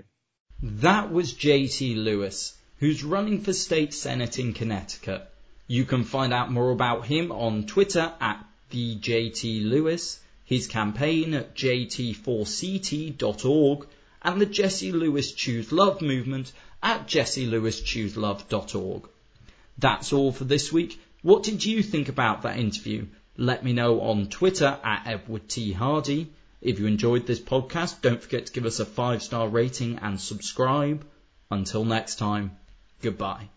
That 0.63 1.11
was 1.11 1.33
JT 1.33 2.03
Lewis, 2.03 2.57
who's 2.77 3.03
running 3.03 3.41
for 3.41 3.53
state 3.53 3.93
senate 3.93 4.39
in 4.39 4.53
Connecticut. 4.53 5.27
You 5.67 5.85
can 5.85 6.03
find 6.03 6.33
out 6.33 6.51
more 6.51 6.71
about 6.71 7.05
him 7.05 7.31
on 7.31 7.65
Twitter 7.65 8.11
at 8.19 8.43
the 8.71 8.97
JT 8.97 9.69
Lewis, 9.69 10.19
his 10.43 10.67
campaign 10.67 11.33
at 11.33 11.55
jt4ct.org, 11.55 13.87
and 14.21 14.39
the 14.39 14.45
Jesse 14.45 14.91
Lewis 14.91 15.31
Choose 15.31 15.71
Love 15.71 16.01
movement 16.01 16.51
at 16.83 17.07
jesselewischooselove.org. 17.07 19.09
That's 19.77 20.13
all 20.13 20.31
for 20.31 20.43
this 20.43 20.71
week. 20.71 20.99
What 21.21 21.43
did 21.43 21.65
you 21.65 21.83
think 21.83 22.09
about 22.09 22.43
that 22.43 22.57
interview? 22.57 23.07
Let 23.37 23.63
me 23.63 23.73
know 23.73 24.01
on 24.01 24.27
Twitter 24.27 24.77
at 24.83 25.07
Edward 25.07 25.47
T. 25.47 25.71
Hardy. 25.71 26.31
If 26.61 26.79
you 26.79 26.85
enjoyed 26.85 27.25
this 27.25 27.39
podcast, 27.39 28.01
don't 28.01 28.21
forget 28.21 28.47
to 28.47 28.53
give 28.53 28.65
us 28.65 28.79
a 28.79 28.85
five 28.85 29.23
star 29.23 29.47
rating 29.47 29.99
and 29.99 30.19
subscribe. 30.19 31.05
Until 31.49 31.85
next 31.85 32.17
time, 32.17 32.57
goodbye. 33.01 33.49